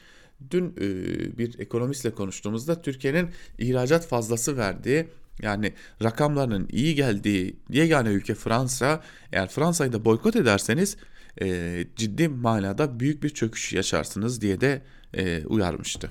Dün 0.50 0.74
e, 0.76 1.38
bir 1.38 1.58
ekonomistle 1.58 2.10
konuştuğumuzda 2.10 2.82
Türkiye'nin 2.82 3.30
ihracat 3.58 4.06
fazlası 4.06 4.56
verdiği 4.56 5.08
yani 5.42 5.72
rakamlarının 6.02 6.68
iyi 6.72 6.94
geldiği 6.94 7.56
yegane 7.70 8.08
ülke 8.08 8.34
Fransa. 8.34 9.02
Eğer 9.32 9.48
Fransa'yı 9.48 9.92
da 9.92 10.04
boykot 10.04 10.36
ederseniz 10.36 10.96
e, 11.42 11.84
ciddi 11.96 12.28
manada 12.28 13.00
büyük 13.00 13.22
bir 13.22 13.28
çöküş 13.28 13.72
yaşarsınız 13.72 14.40
diye 14.40 14.60
de 14.60 14.82
e, 15.14 15.44
uyarmıştı. 15.46 16.10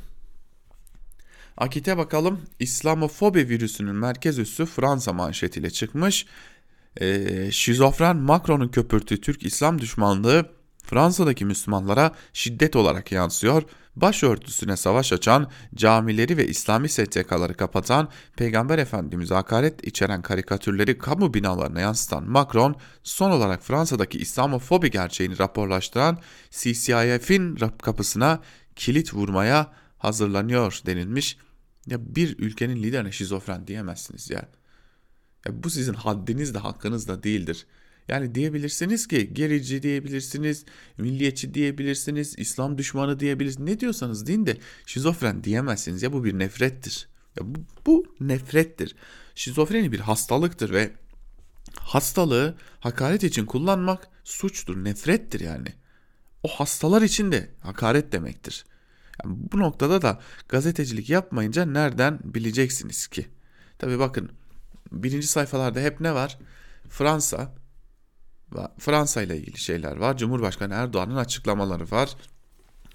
Akit'e 1.57 1.97
bakalım. 1.97 2.41
İslamofobi 2.59 3.49
virüsünün 3.49 3.95
merkez 3.95 4.39
üssü 4.39 4.65
Fransa 4.65 5.13
manşetiyle 5.13 5.69
çıkmış. 5.69 6.25
E, 7.01 7.51
şizofren 7.51 8.17
Macron'un 8.17 8.67
köpürtüğü 8.67 9.21
Türk 9.21 9.45
İslam 9.45 9.81
düşmanlığı 9.81 10.56
Fransa'daki 10.87 11.45
Müslümanlara 11.45 12.11
şiddet 12.33 12.75
olarak 12.75 13.11
yansıyor. 13.11 13.63
Başörtüsüne 13.95 14.77
savaş 14.77 15.13
açan, 15.13 15.51
camileri 15.75 16.37
ve 16.37 16.47
İslami 16.47 16.89
STK'ları 16.89 17.53
kapatan, 17.53 18.09
Peygamber 18.35 18.77
Efendimiz 18.77 19.31
hakaret 19.31 19.87
içeren 19.87 20.21
karikatürleri 20.21 20.97
kamu 20.97 21.33
binalarına 21.33 21.81
yansıtan 21.81 22.29
Macron, 22.29 22.75
son 23.03 23.31
olarak 23.31 23.63
Fransa'daki 23.63 24.17
İslamofobi 24.17 24.91
gerçeğini 24.91 25.39
raporlaştıran 25.39 26.19
CCIF'in 26.51 27.55
kapısına 27.81 28.39
kilit 28.75 29.13
vurmaya 29.13 29.73
hazırlanıyor 29.97 30.81
denilmiş. 30.85 31.37
Ya 31.87 32.15
bir 32.15 32.37
ülkenin 32.39 32.83
liderine 32.83 33.11
şizofren 33.11 33.67
diyemezsiniz 33.67 34.29
ya. 34.29 34.49
ya 35.45 35.63
bu 35.63 35.69
sizin 35.69 35.93
haddiniz 35.93 36.53
de 36.53 36.59
hakkınız 36.59 37.07
da 37.07 37.23
değildir. 37.23 37.65
Yani 38.07 38.35
diyebilirsiniz 38.35 39.07
ki 39.07 39.33
gerici 39.33 39.83
diyebilirsiniz, 39.83 40.65
milliyetçi 40.97 41.53
diyebilirsiniz, 41.53 42.35
İslam 42.37 42.77
düşmanı 42.77 43.19
diyebilirsiniz. 43.19 43.69
Ne 43.69 43.79
diyorsanız 43.79 44.27
deyin 44.27 44.45
de 44.45 44.57
şizofren 44.85 45.43
diyemezsiniz. 45.43 46.03
Ya 46.03 46.13
bu 46.13 46.23
bir 46.23 46.39
nefrettir. 46.39 47.07
Ya 47.39 47.55
bu, 47.55 47.59
bu 47.85 48.05
nefrettir. 48.19 48.95
Şizofreni 49.35 49.91
bir 49.91 49.99
hastalıktır 49.99 50.73
ve 50.73 50.91
hastalığı 51.79 52.55
hakaret 52.79 53.23
için 53.23 53.45
kullanmak 53.45 54.07
suçtur, 54.23 54.83
nefrettir 54.83 55.39
yani. 55.39 55.67
O 56.43 56.47
hastalar 56.47 57.01
için 57.01 57.31
de 57.31 57.49
hakaret 57.59 58.11
demektir. 58.11 58.65
Yani 59.23 59.37
bu 59.51 59.59
noktada 59.59 60.01
da 60.01 60.19
gazetecilik 60.49 61.09
yapmayınca 61.09 61.65
nereden 61.65 62.19
bileceksiniz 62.23 63.07
ki? 63.07 63.27
Tabi 63.79 63.99
bakın 63.99 64.31
birinci 64.91 65.27
sayfalarda 65.27 65.79
hep 65.79 66.01
ne 66.01 66.13
var? 66.13 66.37
Fransa 66.89 67.53
Fransa 68.79 69.21
ile 69.21 69.37
ilgili 69.37 69.57
şeyler 69.57 69.97
var. 69.97 70.17
Cumhurbaşkanı 70.17 70.73
Erdoğan'ın 70.73 71.15
açıklamaları 71.15 71.91
var. 71.91 72.15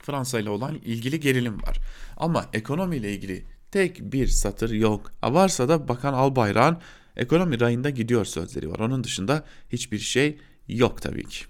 Fransa 0.03 0.41
ile 0.41 0.51
olan 0.51 0.75
ilgili 0.75 1.21
gerilim 1.21 1.63
var. 1.63 1.79
Ama 2.17 2.47
ekonomi 2.53 2.97
ile 2.97 3.15
ilgili 3.15 3.45
tek 3.71 4.13
bir 4.13 4.27
satır 4.27 4.71
yok. 4.71 5.13
Varsa 5.23 5.69
da 5.69 5.89
Bakan 5.89 6.13
Albayrak'ın 6.13 6.79
ekonomi 7.17 7.61
rayında 7.61 7.91
gidiyor 7.91 8.25
sözleri 8.25 8.71
var. 8.71 8.79
Onun 8.79 9.05
dışında 9.05 9.45
hiçbir 9.73 9.99
şey 9.99 10.39
yok 10.69 11.03
tabii 11.03 11.25
ki. 11.25 11.45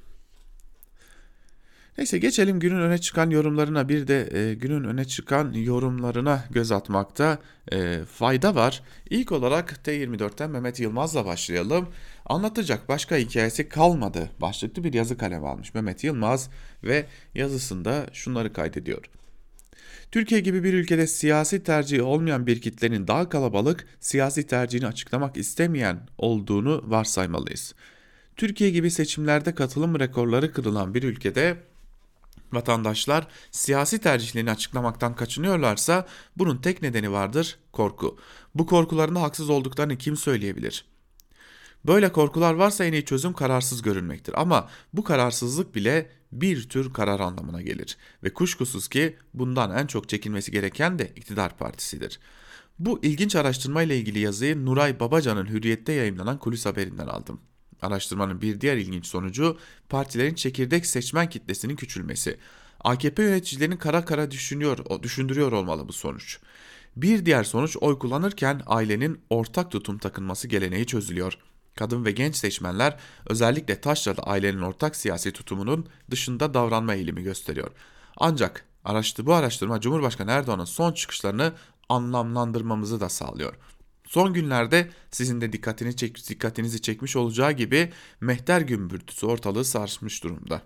Neyse 1.98 2.18
geçelim 2.18 2.60
günün 2.60 2.80
öne 2.80 2.98
çıkan 2.98 3.30
yorumlarına 3.30 3.88
bir 3.88 4.06
de 4.08 4.28
e, 4.38 4.54
günün 4.54 4.84
öne 4.84 5.04
çıkan 5.04 5.52
yorumlarına 5.52 6.44
göz 6.50 6.72
atmakta 6.72 7.38
e, 7.72 8.00
fayda 8.04 8.54
var. 8.54 8.82
İlk 9.10 9.32
olarak 9.32 9.80
T24'ten 9.84 10.50
Mehmet 10.50 10.80
Yılmaz'la 10.80 11.26
başlayalım. 11.26 11.88
Anlatacak 12.26 12.88
başka 12.88 13.16
hikayesi 13.16 13.68
kalmadı 13.68 14.30
başlıklı 14.40 14.84
bir 14.84 14.92
yazı 14.92 15.18
kaleme 15.18 15.46
almış 15.46 15.74
Mehmet 15.74 16.04
Yılmaz 16.04 16.50
ve 16.84 17.06
yazısında 17.34 18.06
şunları 18.12 18.52
kaydediyor. 18.52 19.04
Türkiye 20.12 20.40
gibi 20.40 20.64
bir 20.64 20.74
ülkede 20.74 21.06
siyasi 21.06 21.62
tercihi 21.62 22.02
olmayan 22.02 22.46
bir 22.46 22.60
kitlenin 22.60 23.06
daha 23.08 23.28
kalabalık 23.28 23.86
siyasi 24.00 24.46
tercihini 24.46 24.86
açıklamak 24.86 25.36
istemeyen 25.36 26.00
olduğunu 26.18 26.84
varsaymalıyız. 26.86 27.74
Türkiye 28.36 28.70
gibi 28.70 28.90
seçimlerde 28.90 29.54
katılım 29.54 30.00
rekorları 30.00 30.52
kırılan 30.52 30.94
bir 30.94 31.02
ülkede 31.02 31.56
Vatandaşlar 32.52 33.26
siyasi 33.50 33.98
tercihlerini 33.98 34.50
açıklamaktan 34.50 35.14
kaçınıyorlarsa 35.14 36.06
bunun 36.36 36.56
tek 36.56 36.82
nedeni 36.82 37.12
vardır 37.12 37.58
korku. 37.72 38.18
Bu 38.54 38.66
korkularında 38.66 39.22
haksız 39.22 39.50
olduklarını 39.50 39.98
kim 39.98 40.16
söyleyebilir? 40.16 40.91
Böyle 41.86 42.12
korkular 42.12 42.54
varsa 42.54 42.84
en 42.84 42.92
iyi 42.92 43.04
çözüm 43.04 43.32
kararsız 43.32 43.82
görünmektir. 43.82 44.34
Ama 44.40 44.68
bu 44.92 45.04
kararsızlık 45.04 45.74
bile 45.74 46.10
bir 46.32 46.68
tür 46.68 46.92
karar 46.92 47.20
anlamına 47.20 47.62
gelir. 47.62 47.96
Ve 48.22 48.32
kuşkusuz 48.32 48.88
ki 48.88 49.16
bundan 49.34 49.78
en 49.78 49.86
çok 49.86 50.08
çekinmesi 50.08 50.52
gereken 50.52 50.98
de 50.98 51.12
iktidar 51.16 51.56
partisidir. 51.58 52.20
Bu 52.78 53.00
ilginç 53.02 53.36
araştırma 53.36 53.82
ile 53.82 53.98
ilgili 53.98 54.18
yazıyı 54.18 54.66
Nuray 54.66 55.00
Babacan'ın 55.00 55.46
Hürriyet'te 55.46 55.92
yayınlanan 55.92 56.38
kulis 56.38 56.66
haberinden 56.66 57.06
aldım. 57.06 57.40
Araştırmanın 57.82 58.40
bir 58.40 58.60
diğer 58.60 58.76
ilginç 58.76 59.06
sonucu 59.06 59.58
partilerin 59.88 60.34
çekirdek 60.34 60.86
seçmen 60.86 61.28
kitlesinin 61.28 61.76
küçülmesi. 61.76 62.38
AKP 62.80 63.22
yöneticilerini 63.22 63.78
kara 63.78 64.04
kara 64.04 64.30
düşünüyor, 64.30 65.02
düşündürüyor 65.02 65.52
olmalı 65.52 65.88
bu 65.88 65.92
sonuç. 65.92 66.38
Bir 66.96 67.26
diğer 67.26 67.44
sonuç 67.44 67.76
oy 67.80 67.98
kullanırken 67.98 68.62
ailenin 68.66 69.20
ortak 69.30 69.70
tutum 69.70 69.98
takınması 69.98 70.48
geleneği 70.48 70.86
çözülüyor. 70.86 71.38
Kadın 71.74 72.04
ve 72.04 72.12
genç 72.12 72.36
seçmenler 72.36 72.98
özellikle 73.26 73.80
Taşra'da 73.80 74.22
ailenin 74.22 74.62
ortak 74.62 74.96
siyasi 74.96 75.32
tutumunun 75.32 75.86
dışında 76.10 76.54
davranma 76.54 76.94
eğilimi 76.94 77.22
gösteriyor. 77.22 77.70
Ancak 78.16 78.64
araştı, 78.84 79.26
bu 79.26 79.34
araştırma 79.34 79.80
Cumhurbaşkanı 79.80 80.30
Erdoğan'ın 80.30 80.64
son 80.64 80.92
çıkışlarını 80.92 81.52
anlamlandırmamızı 81.88 83.00
da 83.00 83.08
sağlıyor. 83.08 83.54
Son 84.06 84.32
günlerde 84.32 84.90
sizin 85.10 85.40
de 85.40 85.52
dikkatini 85.52 85.96
çek, 85.96 86.28
dikkatinizi 86.28 86.82
çekmiş 86.82 87.16
olacağı 87.16 87.52
gibi 87.52 87.92
mehter 88.20 88.60
gümbürtüsü 88.60 89.26
ortalığı 89.26 89.64
sarsmış 89.64 90.24
durumda. 90.24 90.62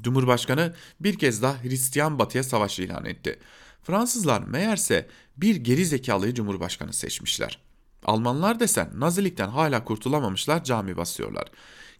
Cumhurbaşkanı 0.00 0.74
bir 1.00 1.18
kez 1.18 1.42
daha 1.42 1.62
Hristiyan 1.62 2.18
batıya 2.18 2.44
savaş 2.44 2.78
ilan 2.78 3.04
etti. 3.04 3.38
Fransızlar 3.82 4.42
meğerse 4.42 5.08
bir 5.36 5.56
geri 5.56 5.86
zekalıyı 5.86 6.34
cumhurbaşkanı 6.34 6.92
seçmişler. 6.92 7.58
Almanlar 8.04 8.60
desen 8.60 8.90
Nazilikten 8.94 9.48
hala 9.48 9.84
kurtulamamışlar 9.84 10.64
cami 10.64 10.96
basıyorlar. 10.96 11.48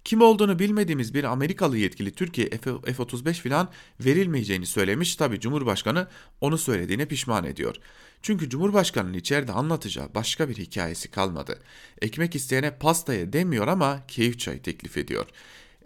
Kim 0.05 0.23
olduğunu 0.23 0.59
bilmediğimiz 0.59 1.15
bir 1.15 1.25
Amerikalı 1.25 1.79
yetkili 1.79 2.13
Türkiye 2.13 2.49
F-35 2.51 3.33
filan 3.33 3.69
verilmeyeceğini 4.01 4.67
söylemiş. 4.67 5.17
Tabi 5.17 5.41
Cumhurbaşkanı 5.41 6.09
onu 6.41 6.59
söylediğine 6.59 7.07
pişman 7.07 7.45
ediyor. 7.45 7.77
Çünkü 8.23 8.49
Cumhurbaşkanı'nın 8.51 9.15
içeride 9.15 9.53
anlatacağı 9.53 10.15
başka 10.15 10.49
bir 10.49 10.57
hikayesi 10.57 11.11
kalmadı. 11.11 11.59
Ekmek 12.03 12.35
isteyene 12.35 12.79
pastaya 12.79 13.33
demiyor 13.33 13.69
ama 13.69 14.07
keyif 14.09 14.39
çayı 14.39 14.63
teklif 14.63 14.99
ediyor. 14.99 15.27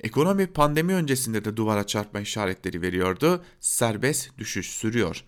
Ekonomi 0.02 0.46
pandemi 0.46 0.94
öncesinde 0.94 1.44
de 1.44 1.57
duvara 1.57 1.87
çarpma 1.87 2.20
işaretleri 2.20 2.83
veriyordu. 2.83 3.44
Serbest 3.61 4.38
düşüş 4.38 4.70
sürüyor. 4.70 5.24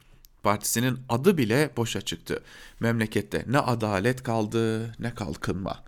Partisinin 0.49 0.99
adı 1.09 1.39
bile 1.39 1.71
boşa 1.77 2.01
çıktı. 2.01 2.43
Memlekette 2.81 3.45
ne 3.49 3.59
adalet 3.59 4.23
kaldı 4.23 4.93
ne 4.99 5.15
kalkınma. 5.15 5.85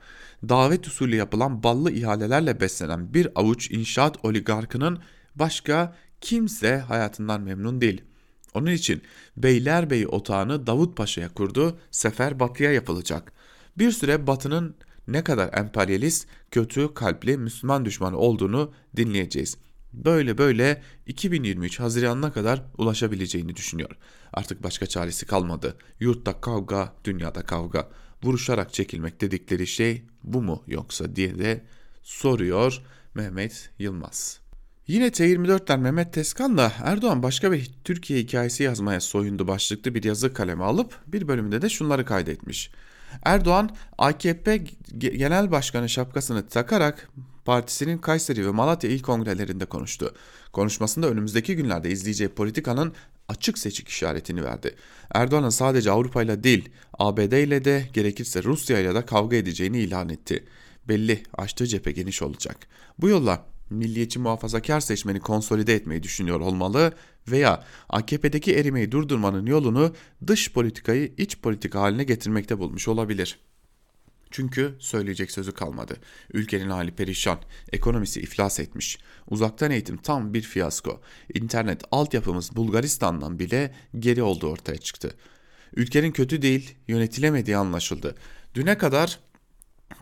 Davet 0.49 0.87
usulü 0.87 1.17
yapılan 1.17 1.63
ballı 1.63 1.93
ihalelerle 1.93 2.61
beslenen 2.61 3.15
bir 3.15 3.29
avuç 3.35 3.71
inşaat 3.71 4.25
oligarkının 4.25 4.99
başka 5.35 5.97
kimse 6.21 6.79
hayatından 6.79 7.41
memnun 7.41 7.81
değil. 7.81 8.03
Onun 8.55 8.71
için 8.71 9.03
Beylerbeyi 9.37 10.07
otağını 10.07 10.67
Davut 10.67 10.97
Paşa'ya 10.97 11.29
kurdu, 11.29 11.79
sefer 11.91 12.41
batıya 12.41 12.73
yapılacak. 12.73 13.33
Bir 13.79 13.93
süre 13.93 14.27
batının 14.27 14.75
ne 15.09 15.25
kadar 15.25 15.59
emperyalist, 15.59 16.27
kötü 16.51 16.95
kalpli 16.95 17.37
Müslüman 17.37 17.85
düşmanı 17.85 18.17
olduğunu 18.17 18.73
dinleyeceğiz. 18.97 19.57
Böyle 19.93 20.39
böyle 20.39 20.83
2023 21.07 21.81
Haziran'ına 21.81 22.33
kadar 22.33 22.63
ulaşabileceğini 22.79 23.57
düşünüyor. 23.57 23.91
Artık 24.33 24.63
başka 24.63 24.87
çaresi 24.87 25.27
kalmadı. 25.27 25.77
Yurtta 26.01 26.41
kavga, 26.41 26.95
dünyada 27.05 27.43
kavga. 27.43 27.89
Vuruşarak 28.23 28.73
çekilmek 28.73 29.21
dedikleri 29.21 29.67
şey 29.67 30.03
bu 30.25 30.43
mu 30.43 30.63
yoksa 30.67 31.17
diye 31.17 31.39
de 31.39 31.65
soruyor 32.03 32.83
Mehmet 33.15 33.71
Yılmaz. 33.79 34.41
Yine 34.87 35.07
T24'ten 35.07 35.81
Mehmet 35.81 36.13
Teskan 36.13 36.59
da 36.59 36.73
Erdoğan 36.83 37.23
başka 37.23 37.53
bir 37.53 37.71
Türkiye 37.85 38.21
hikayesi 38.21 38.63
yazmaya 38.63 39.01
soyundu 39.01 39.49
başlıklı 39.49 39.95
bir 39.95 40.05
yazı 40.05 40.35
kaleme 40.35 40.65
alıp 40.65 40.99
bir 41.07 41.29
bölümünde 41.29 41.63
de 41.63 41.69
şunları 41.69 42.05
kaydetmiş. 42.05 42.71
Erdoğan 43.25 43.71
AKP 43.99 44.57
Genel 44.99 45.51
Başkanı 45.51 45.89
şapkasını 45.89 46.49
takarak 46.49 47.09
partisinin 47.51 47.99
Kayseri 47.99 48.47
ve 48.47 48.51
Malatya 48.51 48.91
il 48.91 49.03
kongrelerinde 49.03 49.65
konuştu. 49.65 50.15
Konuşmasında 50.53 51.09
önümüzdeki 51.09 51.57
günlerde 51.57 51.91
izleyeceği 51.91 52.29
politikanın 52.29 52.93
açık 53.29 53.59
seçik 53.59 53.89
işaretini 53.89 54.45
verdi. 54.45 54.75
Erdoğan'ın 55.15 55.51
sadece 55.51 55.91
Avrupa 55.91 56.23
ile 56.23 56.45
değil, 56.45 56.69
ABD 56.99 57.33
ile 57.33 57.65
de 57.65 57.89
gerekirse 57.93 58.43
Rusya 58.43 58.81
ile 58.81 58.95
de 58.95 59.07
kavga 59.07 59.37
edeceğini 59.37 59.79
ilan 59.79 60.09
etti. 60.09 60.45
Belli, 60.89 61.23
açtığı 61.39 61.67
cephe 61.67 61.93
geniş 61.93 62.23
olacak. 62.23 62.57
Bu 62.99 63.09
yolla 63.09 63.47
milliyetçi 63.71 64.19
muhafazakar 64.19 64.81
seçmeni 64.81 65.21
konsolide 65.21 65.75
etmeyi 65.75 66.03
düşünüyor 66.03 66.41
olmalı 66.41 66.93
veya 67.29 67.65
AKP'deki 67.89 68.55
erimeyi 68.55 68.93
durdurmanın 68.93 69.47
yolunu 69.47 69.95
dış 70.27 70.53
politikayı 70.53 71.13
iç 71.17 71.39
politika 71.39 71.81
haline 71.81 72.05
getirmekte 72.05 72.59
bulmuş 72.59 72.89
olabilir. 72.89 73.39
Çünkü 74.31 74.75
söyleyecek 74.79 75.31
sözü 75.31 75.53
kalmadı. 75.53 75.97
Ülkenin 76.33 76.71
hali 76.71 76.91
perişan, 76.91 77.39
ekonomisi 77.73 78.21
iflas 78.21 78.61
etmiş. 78.61 78.99
Uzaktan 79.31 79.71
eğitim 79.71 79.97
tam 79.97 80.35
bir 80.35 80.43
fiyasko. 80.43 81.01
İnternet 81.35 81.83
altyapımız 81.91 82.57
Bulgaristan'dan 82.57 83.39
bile 83.39 83.75
geri 83.99 84.23
olduğu 84.23 84.49
ortaya 84.49 84.79
çıktı. 84.79 85.15
Ülkenin 85.77 86.13
kötü 86.13 86.43
değil, 86.43 86.75
yönetilemediği 86.89 87.57
anlaşıldı. 87.57 88.15
Düne 88.55 88.79
kadar 88.79 89.19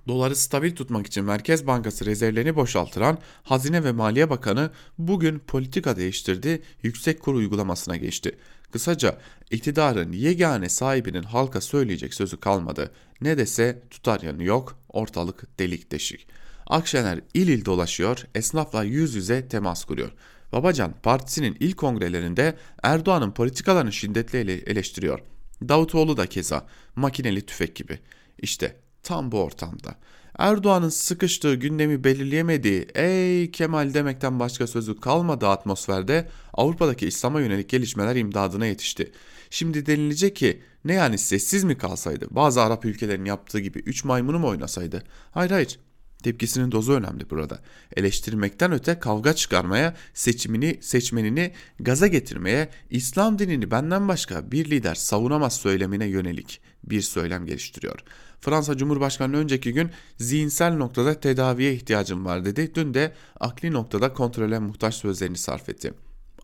Doları 0.08 0.36
stabil 0.36 0.76
tutmak 0.76 1.06
için 1.06 1.24
Merkez 1.24 1.66
Bankası 1.66 2.06
rezervlerini 2.06 2.56
boşaltıran 2.56 3.18
Hazine 3.42 3.84
ve 3.84 3.92
Maliye 3.92 4.30
Bakanı 4.30 4.70
bugün 4.98 5.38
politika 5.38 5.96
değiştirdi, 5.96 6.62
yüksek 6.82 7.20
kur 7.20 7.34
uygulamasına 7.34 7.96
geçti. 7.96 8.38
Kısaca 8.72 9.18
iktidarın 9.50 10.12
yegane 10.12 10.68
sahibinin 10.68 11.22
halka 11.22 11.60
söyleyecek 11.60 12.14
sözü 12.14 12.40
kalmadı. 12.40 12.92
Ne 13.20 13.38
dese 13.38 13.82
tutar 13.90 14.20
yanı 14.20 14.44
yok, 14.44 14.78
ortalık 14.88 15.58
delik 15.58 15.92
deşik. 15.92 16.26
Akşener 16.66 17.20
il 17.34 17.48
il 17.48 17.64
dolaşıyor, 17.64 18.26
esnafla 18.34 18.84
yüz 18.84 19.14
yüze 19.14 19.48
temas 19.48 19.84
kuruyor. 19.84 20.12
Babacan 20.52 20.94
partisinin 21.02 21.56
ilk 21.60 21.76
kongrelerinde 21.76 22.56
Erdoğan'ın 22.82 23.30
politikalarını 23.30 23.92
şiddetle 23.92 24.40
eleştiriyor. 24.40 25.20
Davutoğlu 25.68 26.16
da 26.16 26.26
keza 26.26 26.66
makineli 26.96 27.46
tüfek 27.46 27.76
gibi. 27.76 27.98
İşte 28.38 28.76
tam 29.02 29.32
bu 29.32 29.42
ortamda. 29.42 29.94
Erdoğan'ın 30.38 30.88
sıkıştığı 30.88 31.54
gündemi 31.54 32.04
belirleyemediği 32.04 32.86
ey 32.94 33.50
Kemal 33.50 33.94
demekten 33.94 34.40
başka 34.40 34.66
sözü 34.66 35.00
kalmadığı 35.00 35.48
atmosferde 35.48 36.28
Avrupa'daki 36.52 37.06
İslam'a 37.06 37.40
yönelik 37.40 37.68
gelişmeler 37.68 38.16
imdadına 38.16 38.66
yetişti. 38.66 39.12
Şimdi 39.50 39.86
denilecek 39.86 40.36
ki 40.36 40.62
ne 40.84 40.94
yani 40.94 41.18
sessiz 41.18 41.64
mi 41.64 41.78
kalsaydı 41.78 42.26
bazı 42.30 42.62
Arap 42.62 42.84
ülkelerin 42.84 43.24
yaptığı 43.24 43.60
gibi 43.60 43.78
üç 43.78 44.04
maymunu 44.04 44.38
mu 44.38 44.48
oynasaydı? 44.48 45.02
Hayır 45.30 45.50
hayır 45.50 45.78
Tepkisinin 46.22 46.72
dozu 46.72 46.92
önemli 46.92 47.30
burada. 47.30 47.58
Eleştirmekten 47.96 48.72
öte 48.72 48.98
kavga 48.98 49.32
çıkarmaya, 49.32 49.96
seçimini, 50.14 50.78
seçmenini 50.80 51.52
gaza 51.80 52.06
getirmeye, 52.06 52.68
İslam 52.90 53.38
dinini 53.38 53.70
benden 53.70 54.08
başka 54.08 54.52
bir 54.52 54.70
lider 54.70 54.94
savunamaz 54.94 55.56
söylemine 55.56 56.06
yönelik 56.06 56.60
bir 56.84 57.00
söylem 57.00 57.46
geliştiriyor. 57.46 58.00
Fransa 58.40 58.76
Cumhurbaşkanı 58.76 59.36
önceki 59.36 59.72
gün 59.72 59.90
zihinsel 60.16 60.72
noktada 60.72 61.20
tedaviye 61.20 61.74
ihtiyacım 61.74 62.24
var 62.24 62.44
dedi. 62.44 62.74
Dün 62.74 62.94
de 62.94 63.12
akli 63.40 63.72
noktada 63.72 64.12
kontrole 64.12 64.58
muhtaç 64.58 64.94
sözlerini 64.94 65.38
sarf 65.38 65.68
etti. 65.68 65.94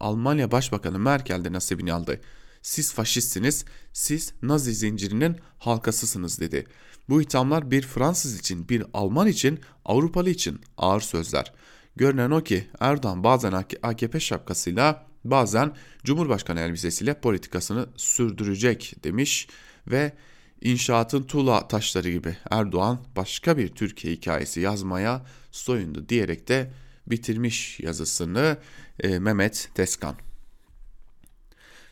Almanya 0.00 0.52
Başbakanı 0.52 0.98
Merkel 0.98 1.44
de 1.44 1.52
nasibini 1.52 1.92
aldı. 1.92 2.20
Siz 2.62 2.92
faşistsiniz, 2.92 3.64
siz 3.92 4.32
Nazi 4.42 4.74
zincirinin 4.74 5.36
halkasısınız 5.58 6.40
dedi. 6.40 6.66
Bu 7.08 7.22
ithamlar 7.22 7.70
bir 7.70 7.82
Fransız 7.82 8.38
için, 8.40 8.68
bir 8.68 8.84
Alman 8.94 9.28
için, 9.28 9.60
Avrupalı 9.84 10.30
için 10.30 10.60
ağır 10.76 11.00
sözler. 11.00 11.52
Görünen 11.96 12.30
o 12.30 12.42
ki 12.42 12.68
Erdoğan 12.80 13.24
bazen 13.24 13.64
AKP 13.82 14.20
şapkasıyla 14.20 15.06
bazen 15.24 15.72
Cumhurbaşkanı 16.04 16.60
elbisesiyle 16.60 17.20
politikasını 17.20 17.86
sürdürecek 17.96 18.94
demiş 19.04 19.48
ve 19.86 20.12
inşaatın 20.60 21.22
tuğla 21.22 21.68
taşları 21.68 22.10
gibi 22.10 22.36
Erdoğan 22.50 23.00
başka 23.16 23.58
bir 23.58 23.68
Türkiye 23.68 24.14
hikayesi 24.14 24.60
yazmaya 24.60 25.22
soyundu 25.50 26.08
diyerek 26.08 26.48
de 26.48 26.70
bitirmiş 27.06 27.80
yazısını 27.80 28.58
e, 29.00 29.18
Mehmet 29.18 29.68
Teskan. 29.74 30.14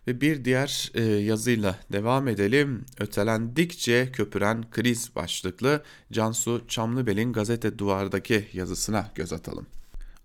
Ve 0.07 0.21
bir 0.21 0.45
diğer 0.45 0.91
e, 0.95 1.03
yazıyla 1.03 1.79
devam 1.93 2.29
edelim. 2.29 2.85
Ötelendikçe 2.99 4.13
köpüren 4.13 4.71
kriz 4.71 5.17
başlıklı 5.17 5.83
Cansu 6.13 6.65
Çamlıbel'in 6.69 7.33
gazete 7.33 7.79
duvardaki 7.79 8.49
yazısına 8.53 9.11
göz 9.15 9.33
atalım. 9.33 9.67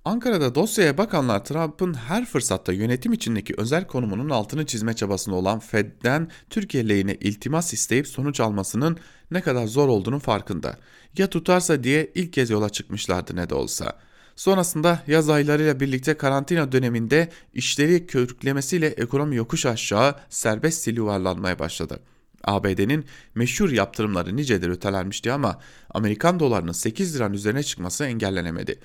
Ankara'da 0.06 0.56
dosyaya 0.56 0.98
bakanlar 0.98 1.46
Trump'ın 1.46 1.94
her 1.94 2.26
fırsatta 2.26 2.74
yönetim 2.74 3.14
içindeki 3.14 3.54
özel 3.58 3.88
konumunun 3.88 4.30
altını 4.30 4.66
çizme 4.66 4.94
çabasında 4.94 5.36
olan 5.36 5.60
Fed'den 5.60 6.32
Türkiye 6.50 6.90
lehine 6.90 7.16
iltimas 7.16 7.74
isteyip 7.74 8.08
sonuç 8.08 8.40
almasının 8.40 8.98
ne 9.32 9.42
kadar 9.42 9.68
zor 9.68 9.88
olduğunu 9.88 10.20
farkında. 10.20 10.78
Ya 11.18 11.30
tutarsa 11.30 11.84
diye 11.84 12.12
ilk 12.16 12.34
kez 12.34 12.50
yola 12.50 12.70
çıkmışlardı 12.70 13.36
ne 13.36 13.50
de 13.50 13.56
olsa. 13.56 13.94
Sonrasında 14.36 15.04
yaz 15.08 15.30
aylarıyla 15.30 15.80
birlikte 15.80 16.14
karantina 16.14 16.72
döneminde 16.72 17.30
işleri 17.54 18.08
körüklemesiyle 18.08 18.88
ekonomi 18.88 19.36
yokuş 19.36 19.66
aşağı 19.66 20.16
serbest 20.30 20.82
sil 20.84 20.96
yuvarlanmaya 20.98 21.60
başladı. 21.60 22.00
ABD'nin 22.44 23.06
meşhur 23.36 23.70
yaptırımları 23.70 24.36
nicedir 24.36 24.70
ötelenmişti 24.70 25.32
ama 25.32 25.60
Amerikan 25.90 26.40
dolarının 26.40 26.72
8 26.72 27.16
liranın 27.16 27.34
üzerine 27.34 27.64
çıkması 27.64 28.06
engellenemedi. 28.06 28.80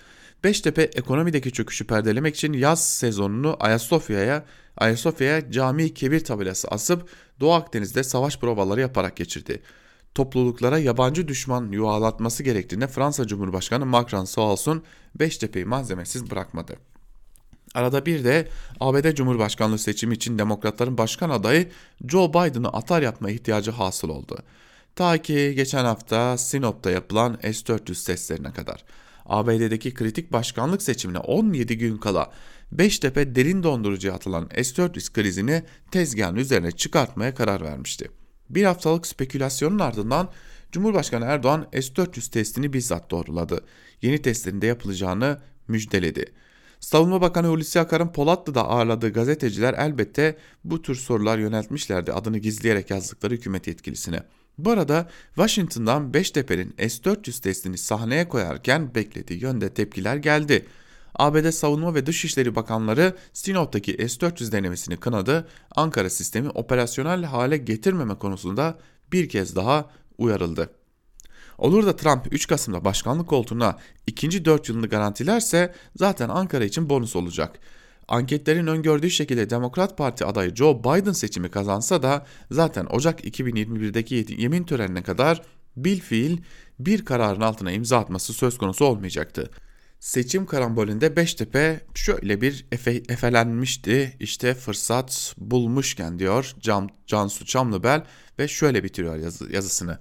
Beştepe 0.44 0.82
ekonomideki 0.82 1.52
çöküşü 1.52 1.86
perdelemek 1.86 2.34
için 2.34 2.52
yaz 2.52 2.88
sezonunu 2.88 3.56
Ayasofya'ya 3.60 4.44
Ayasofya'ya 4.76 5.50
cami 5.50 5.94
kebir 5.94 6.24
tabelası 6.24 6.68
asıp 6.68 7.08
Doğu 7.40 7.52
Akdeniz'de 7.52 8.04
savaş 8.04 8.38
provaları 8.38 8.80
yaparak 8.80 9.16
geçirdi. 9.16 9.62
Topluluklara 10.14 10.78
yabancı 10.78 11.28
düşman 11.28 11.72
yuvalatması 11.72 12.42
gerektiğinde 12.42 12.86
Fransa 12.86 13.26
Cumhurbaşkanı 13.26 13.86
Macron 13.86 14.24
sağ 14.24 14.40
olsun 14.40 14.82
Beştepe'yi 15.14 15.64
malzemesiz 15.64 16.30
bırakmadı. 16.30 16.76
Arada 17.74 18.06
bir 18.06 18.24
de 18.24 18.48
ABD 18.80 19.14
Cumhurbaşkanlığı 19.14 19.78
seçimi 19.78 20.14
için 20.14 20.38
demokratların 20.38 20.98
başkan 20.98 21.30
adayı 21.30 21.70
Joe 22.08 22.28
Biden'ı 22.30 22.68
atar 22.68 23.02
yapma 23.02 23.30
ihtiyacı 23.30 23.70
hasıl 23.70 24.08
oldu. 24.08 24.38
Ta 24.96 25.18
ki 25.18 25.52
geçen 25.56 25.84
hafta 25.84 26.38
Sinop'ta 26.38 26.90
yapılan 26.90 27.38
S-400 27.42 28.06
testlerine 28.06 28.52
kadar. 28.52 28.84
ABD'deki 29.32 29.94
kritik 29.94 30.32
başkanlık 30.32 30.82
seçimine 30.82 31.18
17 31.18 31.78
gün 31.78 31.98
kala 31.98 32.32
Beştepe 32.72 33.34
derin 33.34 33.62
dondurucuya 33.62 34.14
atılan 34.14 34.48
S-400 34.54 35.12
krizini 35.12 35.62
tezgahın 35.90 36.36
üzerine 36.36 36.72
çıkartmaya 36.72 37.34
karar 37.34 37.60
vermişti. 37.60 38.10
Bir 38.50 38.64
haftalık 38.64 39.06
spekülasyonun 39.06 39.78
ardından 39.78 40.30
Cumhurbaşkanı 40.72 41.24
Erdoğan 41.24 41.66
S-400 41.72 42.30
testini 42.30 42.72
bizzat 42.72 43.10
doğruladı. 43.10 43.64
Yeni 44.02 44.22
testlerinde 44.22 44.66
yapılacağını 44.66 45.40
müjdeledi. 45.68 46.24
Savunma 46.80 47.20
Bakanı 47.20 47.46
Hulusi 47.46 47.80
Akar'ın 47.80 48.08
Polatlı'da 48.08 48.68
ağırladığı 48.68 49.12
gazeteciler 49.12 49.74
elbette 49.74 50.36
bu 50.64 50.82
tür 50.82 50.94
sorular 50.94 51.38
yöneltmişlerdi 51.38 52.12
adını 52.12 52.38
gizleyerek 52.38 52.90
yazdıkları 52.90 53.34
hükümet 53.34 53.66
yetkilisine. 53.66 54.22
Bu 54.58 54.70
arada 54.70 55.08
Washington'dan 55.34 56.14
Beştepe'nin 56.14 56.74
S-400 56.78 57.42
testini 57.42 57.78
sahneye 57.78 58.28
koyarken 58.28 58.94
beklediği 58.94 59.42
yönde 59.42 59.74
tepkiler 59.74 60.16
geldi. 60.16 60.66
ABD 61.14 61.50
Savunma 61.50 61.94
ve 61.94 62.06
Dışişleri 62.06 62.54
Bakanları 62.54 63.16
Sinop'taki 63.32 63.92
S-400 63.92 64.52
denemesini 64.52 64.96
kınadı, 64.96 65.48
Ankara 65.76 66.10
sistemi 66.10 66.48
operasyonel 66.48 67.24
hale 67.24 67.56
getirmeme 67.56 68.14
konusunda 68.14 68.78
bir 69.12 69.28
kez 69.28 69.56
daha 69.56 69.90
uyarıldı. 70.18 70.70
Olur 71.58 71.86
da 71.86 71.96
Trump 71.96 72.32
3 72.32 72.46
Kasım'da 72.46 72.84
başkanlık 72.84 73.28
koltuğuna 73.28 73.78
ikinci 74.06 74.44
4 74.44 74.68
yılını 74.68 74.86
garantilerse 74.86 75.74
zaten 75.96 76.28
Ankara 76.28 76.64
için 76.64 76.88
bonus 76.88 77.16
olacak. 77.16 77.58
Anketlerin 78.12 78.66
öngördüğü 78.66 79.10
şekilde 79.10 79.50
Demokrat 79.50 79.98
Parti 79.98 80.24
adayı 80.24 80.54
Joe 80.54 80.80
Biden 80.80 81.12
seçimi 81.12 81.50
kazansa 81.50 82.02
da 82.02 82.26
zaten 82.50 82.86
Ocak 82.90 83.24
2021'deki 83.24 84.26
yemin 84.38 84.64
törenine 84.64 85.02
kadar 85.02 85.42
bil 85.76 86.00
fiil 86.00 86.38
bir 86.78 87.04
kararın 87.04 87.40
altına 87.40 87.72
imza 87.72 87.98
atması 87.98 88.32
söz 88.32 88.58
konusu 88.58 88.84
olmayacaktı. 88.84 89.50
Seçim 90.00 90.46
karambolünde 90.46 91.16
Beştepe 91.16 91.80
şöyle 91.94 92.40
bir 92.40 92.66
efe, 92.72 92.90
efelenmişti. 92.90 94.16
İşte 94.20 94.54
fırsat 94.54 95.34
bulmuşken 95.38 96.18
diyor 96.18 96.54
Can, 96.60 96.90
Cansu 97.06 97.46
Çamlıbel 97.46 98.04
ve 98.38 98.48
şöyle 98.48 98.84
bitiriyor 98.84 99.16
yazı, 99.16 99.52
yazısını. 99.52 99.98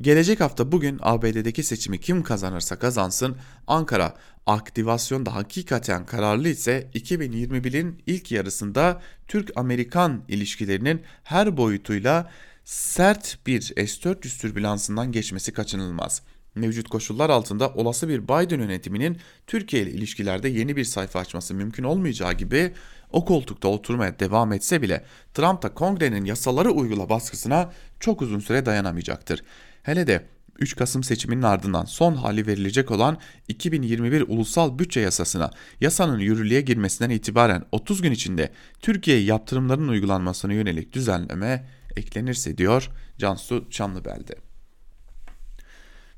Gelecek 0.00 0.40
hafta 0.40 0.72
bugün 0.72 0.98
ABD'deki 1.02 1.62
seçimi 1.62 2.00
kim 2.00 2.22
kazanırsa 2.22 2.78
kazansın 2.78 3.36
Ankara 3.66 4.14
aktivasyonda 4.46 5.34
hakikaten 5.34 6.06
kararlı 6.06 6.48
ise 6.48 6.90
2021'in 6.94 8.02
ilk 8.06 8.32
yarısında 8.32 9.02
Türk-Amerikan 9.28 10.24
ilişkilerinin 10.28 11.02
her 11.24 11.56
boyutuyla 11.56 12.30
sert 12.64 13.38
bir 13.46 13.60
S-400 13.60 14.40
türbülansından 14.40 15.12
geçmesi 15.12 15.52
kaçınılmaz. 15.52 16.22
Mevcut 16.54 16.88
koşullar 16.88 17.30
altında 17.30 17.68
olası 17.68 18.08
bir 18.08 18.24
Biden 18.24 18.60
yönetiminin 18.60 19.18
Türkiye 19.46 19.82
ile 19.82 19.90
ilişkilerde 19.90 20.48
yeni 20.48 20.76
bir 20.76 20.84
sayfa 20.84 21.18
açması 21.18 21.54
mümkün 21.54 21.84
olmayacağı 21.84 22.32
gibi 22.32 22.72
o 23.12 23.24
koltukta 23.24 23.68
oturmaya 23.68 24.18
devam 24.18 24.52
etse 24.52 24.82
bile 24.82 25.04
Trump 25.34 25.62
da 25.62 25.74
kongrenin 25.74 26.24
yasaları 26.24 26.70
uygula 26.70 27.08
baskısına 27.08 27.72
çok 28.00 28.22
uzun 28.22 28.40
süre 28.40 28.66
dayanamayacaktır. 28.66 29.42
Hele 29.82 30.06
de 30.06 30.26
3 30.60 30.76
Kasım 30.76 31.02
seçiminin 31.02 31.42
ardından 31.42 31.84
son 31.84 32.14
hali 32.14 32.46
verilecek 32.46 32.90
olan 32.90 33.18
2021 33.48 34.24
Ulusal 34.28 34.78
Bütçe 34.78 35.00
Yasasına 35.00 35.50
yasanın 35.80 36.18
yürürlüğe 36.18 36.60
girmesinden 36.60 37.10
itibaren 37.10 37.64
30 37.72 38.02
gün 38.02 38.12
içinde 38.12 38.52
Türkiye 38.80 39.20
yaptırımların 39.20 39.88
uygulanmasına 39.88 40.52
yönelik 40.52 40.92
düzenleme 40.92 41.68
eklenirse 41.96 42.58
diyor 42.58 42.90
Cansu 43.18 43.70
Çamlıbel'de. 43.70 44.34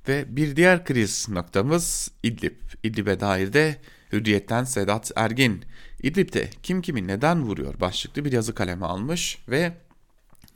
Ve 0.09 0.37
bir 0.37 0.57
diğer 0.57 0.85
kriz 0.85 1.29
noktamız 1.29 2.11
İdlib. 2.23 2.57
İdlib'e 2.83 3.21
dair 3.21 3.53
de 3.53 3.77
Hürriyet'ten 4.13 4.65
Sedat 4.65 5.13
Ergin. 5.17 5.65
İdlib'de 6.03 6.51
kim 6.63 6.83
kimi 6.83 7.07
neden 7.07 7.43
vuruyor 7.43 7.81
başlıklı 7.81 8.25
bir 8.25 8.33
yazı 8.33 8.55
kaleme 8.55 8.87
almış 8.87 9.39
ve 9.49 9.73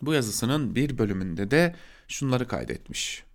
bu 0.02 0.14
yazısının 0.14 0.74
bir 0.74 0.98
bölümünde 0.98 1.50
de 1.50 1.74
şunları 2.08 2.48
kaydetmiş. 2.48 3.25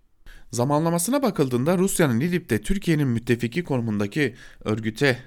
Zamanlamasına 0.52 1.22
bakıldığında 1.22 1.78
Rusya'nın 1.78 2.20
İdlib'de 2.20 2.60
Türkiye'nin 2.60 3.08
müttefiki 3.08 3.64
konumundaki 3.64 4.34
örgüte 4.64 5.18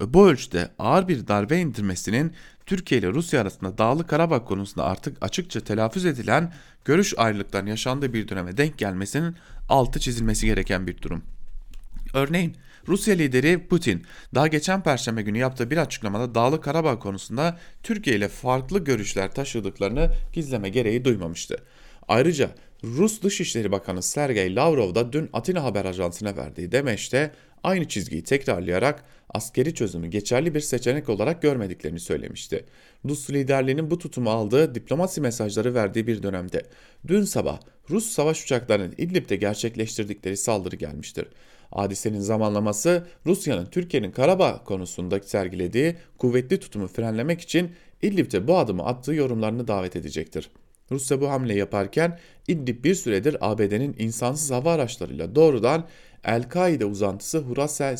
bu 0.00 0.28
ölçüde 0.28 0.68
ağır 0.78 1.08
bir 1.08 1.28
darbe 1.28 1.58
indirmesinin 1.58 2.32
Türkiye 2.66 3.00
ile 3.00 3.08
Rusya 3.08 3.40
arasında 3.40 3.78
Dağlı 3.78 4.06
Karabağ 4.06 4.44
konusunda 4.44 4.84
artık 4.84 5.16
açıkça 5.20 5.60
telaffuz 5.60 6.06
edilen 6.06 6.52
görüş 6.84 7.14
ayrılıklarının 7.16 7.70
yaşandığı 7.70 8.12
bir 8.12 8.28
döneme 8.28 8.56
denk 8.56 8.78
gelmesinin 8.78 9.36
altı 9.68 10.00
çizilmesi 10.00 10.46
gereken 10.46 10.86
bir 10.86 11.02
durum. 11.02 11.22
Örneğin 12.14 12.56
Rusya 12.88 13.14
lideri 13.14 13.66
Putin 13.68 14.02
daha 14.34 14.46
geçen 14.46 14.82
perşembe 14.82 15.22
günü 15.22 15.38
yaptığı 15.38 15.70
bir 15.70 15.76
açıklamada 15.76 16.34
Dağlı 16.34 16.60
Karabağ 16.60 16.98
konusunda 16.98 17.58
Türkiye 17.82 18.16
ile 18.16 18.28
farklı 18.28 18.84
görüşler 18.84 19.34
taşıdıklarını 19.34 20.10
gizleme 20.32 20.68
gereği 20.68 21.04
duymamıştı. 21.04 21.56
Ayrıca 22.08 22.50
Rus 22.84 23.22
Dışişleri 23.22 23.72
Bakanı 23.72 24.02
Sergey 24.02 24.56
Lavrov 24.56 24.94
da 24.94 25.12
dün 25.12 25.30
Atina 25.32 25.64
Haber 25.64 25.84
Ajansı'na 25.84 26.36
verdiği 26.36 26.72
demeçte 26.72 27.30
aynı 27.62 27.88
çizgiyi 27.88 28.24
tekrarlayarak 28.24 29.04
askeri 29.30 29.74
çözümü 29.74 30.06
geçerli 30.06 30.54
bir 30.54 30.60
seçenek 30.60 31.08
olarak 31.08 31.42
görmediklerini 31.42 32.00
söylemişti. 32.00 32.64
Rus 33.04 33.30
liderliğinin 33.30 33.90
bu 33.90 33.98
tutumu 33.98 34.30
aldığı 34.30 34.74
diplomasi 34.74 35.20
mesajları 35.20 35.74
verdiği 35.74 36.06
bir 36.06 36.22
dönemde 36.22 36.62
dün 37.06 37.22
sabah 37.24 37.60
Rus 37.90 38.06
savaş 38.06 38.44
uçaklarının 38.44 38.94
İdlib'de 38.98 39.36
gerçekleştirdikleri 39.36 40.36
saldırı 40.36 40.76
gelmiştir. 40.76 41.26
Hadisenin 41.70 42.20
zamanlaması 42.20 43.06
Rusya'nın 43.26 43.66
Türkiye'nin 43.66 44.10
Karabağ 44.10 44.64
konusunda 44.64 45.20
sergilediği 45.20 45.96
kuvvetli 46.18 46.60
tutumu 46.60 46.88
frenlemek 46.88 47.40
için 47.40 47.70
İdlib'de 48.02 48.48
bu 48.48 48.58
adımı 48.58 48.86
attığı 48.86 49.14
yorumlarını 49.14 49.68
davet 49.68 49.96
edecektir. 49.96 50.50
Rusya 50.92 51.20
bu 51.20 51.30
hamle 51.30 51.54
yaparken 51.54 52.18
İdlib 52.48 52.84
bir 52.84 52.94
süredir 52.94 53.36
ABD'nin 53.40 53.96
insansız 53.98 54.50
hava 54.50 54.72
araçlarıyla 54.72 55.34
doğrudan 55.34 55.86
El-Kaide 56.24 56.84
uzantısı 56.84 57.38
Hurasel, 57.38 57.98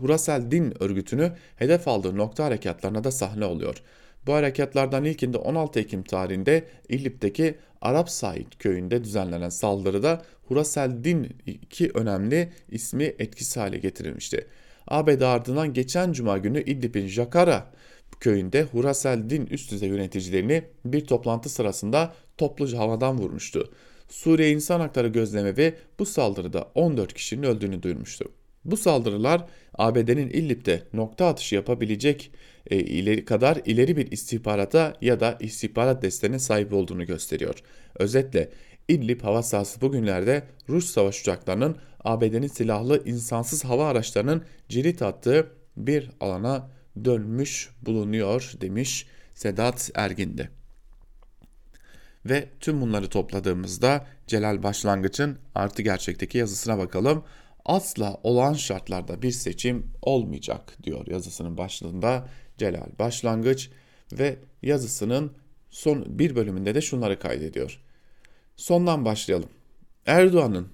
Hurasel 0.00 0.50
Din 0.50 0.82
örgütünü 0.82 1.32
hedef 1.56 1.88
aldığı 1.88 2.16
nokta 2.16 2.44
harekatlarına 2.44 3.04
da 3.04 3.10
sahne 3.10 3.44
oluyor. 3.44 3.82
Bu 4.26 4.34
harekatlardan 4.34 5.04
ilkinde 5.04 5.38
16 5.38 5.80
Ekim 5.80 6.02
tarihinde 6.02 6.64
İdlib'deki 6.88 7.54
Arap 7.80 8.10
Said 8.10 8.52
köyünde 8.58 9.04
düzenlenen 9.04 9.48
saldırıda 9.48 10.22
Hurasel 10.48 11.04
Din 11.04 11.36
iki 11.46 11.90
önemli 11.94 12.52
ismi 12.70 13.04
etkisiz 13.04 13.56
hale 13.56 13.78
getirilmişti. 13.78 14.46
ABD 14.88 15.20
ardından 15.20 15.72
geçen 15.72 16.12
cuma 16.12 16.38
günü 16.38 16.62
İdlib'in 16.62 17.06
Jakara 17.06 17.70
köyünde 18.20 18.62
Hurasel 18.62 19.30
Din 19.30 19.46
üst 19.46 19.70
düzey 19.70 19.88
yöneticilerini 19.88 20.62
bir 20.84 21.04
toplantı 21.06 21.48
sırasında 21.48 22.14
topluca 22.38 22.78
havadan 22.78 23.18
vurmuştu. 23.18 23.70
Suriye 24.08 24.50
İnsan 24.50 24.80
Hakları 24.80 25.08
Gözlemevi 25.08 25.74
bu 25.98 26.06
saldırıda 26.06 26.70
14 26.74 27.14
kişinin 27.14 27.42
öldüğünü 27.42 27.82
duyurmuştu. 27.82 28.24
Bu 28.64 28.76
saldırılar 28.76 29.46
ABD'nin 29.78 30.28
İdlib'de 30.28 30.82
nokta 30.92 31.26
atışı 31.26 31.54
yapabilecek 31.54 32.32
e, 32.70 32.78
ileri 32.78 33.24
kadar 33.24 33.58
ileri 33.64 33.96
bir 33.96 34.12
istihbarata 34.12 34.94
ya 35.00 35.20
da 35.20 35.36
istihbarat 35.40 36.02
desteğine 36.02 36.38
sahip 36.38 36.72
olduğunu 36.72 37.06
gösteriyor. 37.06 37.54
Özetle 37.98 38.50
İdlib 38.88 39.20
hava 39.20 39.42
sahası 39.42 39.80
bugünlerde 39.80 40.42
Rus 40.68 40.90
savaş 40.90 41.20
uçaklarının 41.20 41.76
ABD'nin 42.04 42.46
silahlı 42.46 43.02
insansız 43.04 43.64
hava 43.64 43.86
araçlarının 43.86 44.44
cirit 44.68 45.02
attığı 45.02 45.52
bir 45.76 46.10
alana 46.20 46.70
dönmüş 47.04 47.70
bulunuyor 47.82 48.52
demiş 48.60 49.06
Sedat 49.34 49.90
Ergin'de. 49.94 50.48
Ve 52.26 52.48
tüm 52.60 52.80
bunları 52.80 53.08
topladığımızda 53.08 54.06
Celal 54.26 54.62
Başlangıç'ın 54.62 55.38
artı 55.54 55.82
gerçekteki 55.82 56.38
yazısına 56.38 56.78
bakalım. 56.78 57.24
Asla 57.64 58.20
olan 58.22 58.52
şartlarda 58.52 59.22
bir 59.22 59.30
seçim 59.30 59.92
olmayacak 60.02 60.76
diyor 60.82 61.06
yazısının 61.06 61.58
başlığında 61.58 62.28
Celal 62.58 62.98
Başlangıç 62.98 63.70
ve 64.12 64.38
yazısının 64.62 65.32
son 65.70 66.18
bir 66.18 66.36
bölümünde 66.36 66.74
de 66.74 66.80
şunları 66.80 67.18
kaydediyor. 67.18 67.80
Sondan 68.56 69.04
başlayalım. 69.04 69.48
Erdoğan'ın 70.06 70.68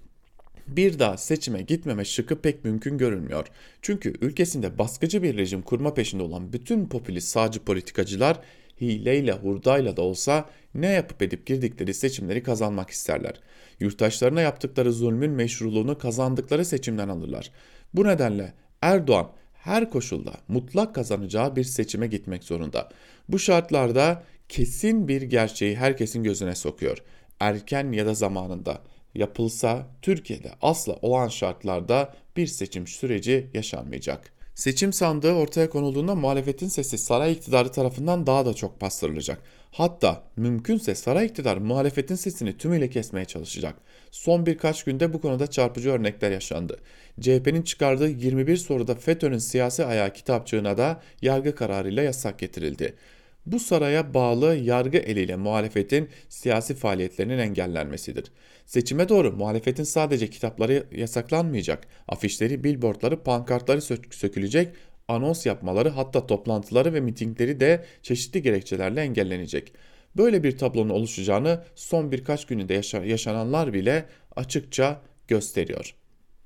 bir 0.68 0.98
daha 0.98 1.16
seçime 1.16 1.62
gitmeme 1.62 2.04
şıkkı 2.04 2.40
pek 2.40 2.64
mümkün 2.64 2.98
görünmüyor. 2.98 3.46
Çünkü 3.82 4.14
ülkesinde 4.20 4.78
baskıcı 4.78 5.22
bir 5.22 5.36
rejim 5.36 5.62
kurma 5.62 5.94
peşinde 5.94 6.22
olan 6.22 6.52
bütün 6.52 6.86
popülist 6.86 7.28
sağcı 7.28 7.60
politikacılar 7.60 8.40
hileyle 8.80 9.32
hurdayla 9.32 9.96
da 9.96 10.02
olsa 10.02 10.50
ne 10.74 10.86
yapıp 10.86 11.22
edip 11.22 11.46
girdikleri 11.46 11.94
seçimleri 11.94 12.42
kazanmak 12.42 12.90
isterler. 12.90 13.40
Yurttaşlarına 13.80 14.40
yaptıkları 14.40 14.92
zulmün 14.92 15.30
meşruluğunu 15.30 15.98
kazandıkları 15.98 16.64
seçimden 16.64 17.08
alırlar. 17.08 17.50
Bu 17.94 18.04
nedenle 18.04 18.52
Erdoğan 18.82 19.30
her 19.54 19.90
koşulda 19.90 20.32
mutlak 20.48 20.94
kazanacağı 20.94 21.56
bir 21.56 21.64
seçime 21.64 22.06
gitmek 22.06 22.44
zorunda. 22.44 22.88
Bu 23.28 23.38
şartlarda 23.38 24.22
kesin 24.48 25.08
bir 25.08 25.22
gerçeği 25.22 25.76
herkesin 25.76 26.22
gözüne 26.22 26.54
sokuyor. 26.54 26.98
Erken 27.40 27.92
ya 27.92 28.06
da 28.06 28.14
zamanında 28.14 28.82
yapılsa 29.18 29.86
Türkiye'de 30.02 30.50
asla 30.62 30.96
olan 31.02 31.28
şartlarda 31.28 32.14
bir 32.36 32.46
seçim 32.46 32.86
süreci 32.86 33.50
yaşanmayacak. 33.54 34.32
Seçim 34.54 34.92
sandığı 34.92 35.32
ortaya 35.32 35.70
konulduğunda 35.70 36.14
muhalefetin 36.14 36.68
sesi 36.68 36.98
saray 36.98 37.32
iktidarı 37.32 37.72
tarafından 37.72 38.26
daha 38.26 38.46
da 38.46 38.54
çok 38.54 38.80
bastırılacak. 38.80 39.42
Hatta 39.72 40.22
mümkünse 40.36 40.94
saray 40.94 41.26
iktidar 41.26 41.56
muhalefetin 41.56 42.14
sesini 42.14 42.58
tümüyle 42.58 42.90
kesmeye 42.90 43.24
çalışacak. 43.24 43.74
Son 44.10 44.46
birkaç 44.46 44.84
günde 44.84 45.12
bu 45.12 45.20
konuda 45.20 45.46
çarpıcı 45.46 45.90
örnekler 45.90 46.30
yaşandı. 46.30 46.78
CHP'nin 47.20 47.62
çıkardığı 47.62 48.08
21 48.08 48.56
soruda 48.56 48.94
FETÖ'nün 48.94 49.38
siyasi 49.38 49.84
ayağı 49.84 50.12
kitapçığına 50.12 50.78
da 50.78 51.02
yargı 51.22 51.54
kararıyla 51.54 52.02
yasak 52.02 52.38
getirildi. 52.38 52.94
Bu 53.46 53.60
saraya 53.60 54.14
bağlı 54.14 54.56
yargı 54.56 54.98
eliyle 54.98 55.36
muhalefetin 55.36 56.08
siyasi 56.28 56.74
faaliyetlerinin 56.74 57.38
engellenmesidir. 57.38 58.24
Seçime 58.66 59.08
doğru 59.08 59.32
muhalefetin 59.32 59.84
sadece 59.84 60.30
kitapları 60.30 60.86
yasaklanmayacak, 60.92 61.86
afişleri, 62.08 62.64
billboardları, 62.64 63.22
pankartları 63.22 63.82
sök 63.82 64.14
sökülecek, 64.14 64.68
anons 65.08 65.46
yapmaları 65.46 65.88
hatta 65.88 66.26
toplantıları 66.26 66.94
ve 66.94 67.00
mitingleri 67.00 67.60
de 67.60 67.84
çeşitli 68.02 68.42
gerekçelerle 68.42 69.00
engellenecek. 69.00 69.72
Böyle 70.16 70.42
bir 70.42 70.58
tablonun 70.58 70.90
oluşacağını 70.90 71.64
son 71.74 72.12
birkaç 72.12 72.46
gününde 72.46 72.74
yaşa 72.74 73.04
yaşananlar 73.04 73.72
bile 73.72 74.06
açıkça 74.36 75.02
gösteriyor. 75.28 75.94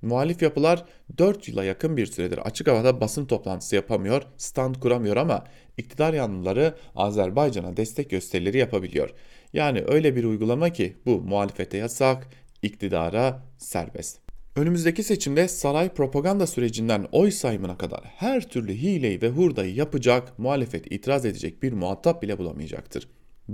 Muhalif 0.03 0.43
yapılar 0.43 0.85
4 1.19 1.49
yıla 1.49 1.65
yakın 1.65 1.97
bir 1.97 2.07
süredir 2.07 2.39
açık 2.39 2.69
havada 2.69 3.01
basın 3.01 3.27
toplantısı 3.27 3.77
yapamıyor, 3.77 4.23
stand 4.37 4.75
kuramıyor 4.75 5.17
ama 5.17 5.45
iktidar 5.77 6.15
yanlıları 6.15 6.75
Azerbaycan'a 6.97 7.77
destek 7.77 8.11
gösterileri 8.11 8.59
yapabiliyor. 8.59 9.11
Yani 9.53 9.85
öyle 9.89 10.17
bir 10.17 10.25
uygulama 10.25 10.71
ki 10.71 10.97
bu 11.07 11.21
muhalefete 11.21 11.79
yasak, 11.79 12.29
iktidara 12.63 13.43
serbest. 13.59 14.19
Önümüzdeki 14.57 15.03
seçimde 15.03 15.49
saray 15.49 15.89
propaganda 15.89 16.47
sürecinden 16.47 17.07
oy 17.13 17.31
sayımına 17.31 17.79
kadar 17.79 18.01
her 18.05 18.49
türlü 18.49 18.75
hileyi 18.75 19.23
ve 19.23 19.29
hurdayı 19.29 19.75
yapacak, 19.75 20.39
muhalefet 20.39 20.93
itiraz 20.93 21.25
edecek 21.25 21.63
bir 21.63 21.73
muhatap 21.73 22.23
bile 22.23 22.39
bulamayacaktır. 22.39 23.09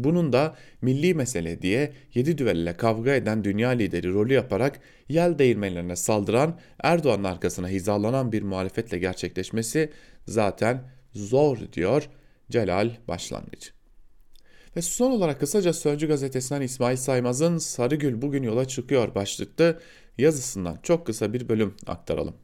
Bunun 0.05 0.33
da 0.33 0.57
milli 0.83 1.15
mesele 1.15 1.63
diye 1.63 1.93
yedi 2.15 2.39
düvelle 2.39 2.77
kavga 2.77 3.15
eden 3.15 3.45
dünya 3.45 3.69
lideri 3.71 4.13
rolü 4.13 4.33
yaparak 4.33 4.81
yel 5.09 5.39
değirmenlerine 5.39 5.97
saldıran 5.97 6.59
Erdoğan'ın 6.83 7.25
arkasına 7.25 7.69
hizalanan 7.69 8.33
bir 8.33 8.43
muhalefetle 8.43 8.99
gerçekleşmesi 8.99 9.91
zaten 10.27 10.83
zor 11.13 11.59
diyor 11.73 12.09
Celal 12.51 12.91
Başlangıç. 13.09 13.73
Ve 14.77 14.83
son 14.83 15.11
olarak 15.11 15.41
kısaca 15.41 15.73
Sözcü 15.73 16.09
gazetesinden 16.09 16.61
İsmail 16.61 16.97
Saymaz'ın 16.97 17.59
Sarıgül 17.59 18.23
bugün 18.23 18.43
yola 18.43 18.65
çıkıyor 18.69 19.15
başlıklı 19.15 19.81
yazısından 20.19 20.79
çok 20.83 21.07
kısa 21.07 21.33
bir 21.33 21.49
bölüm 21.49 21.75
aktaralım. 21.87 22.35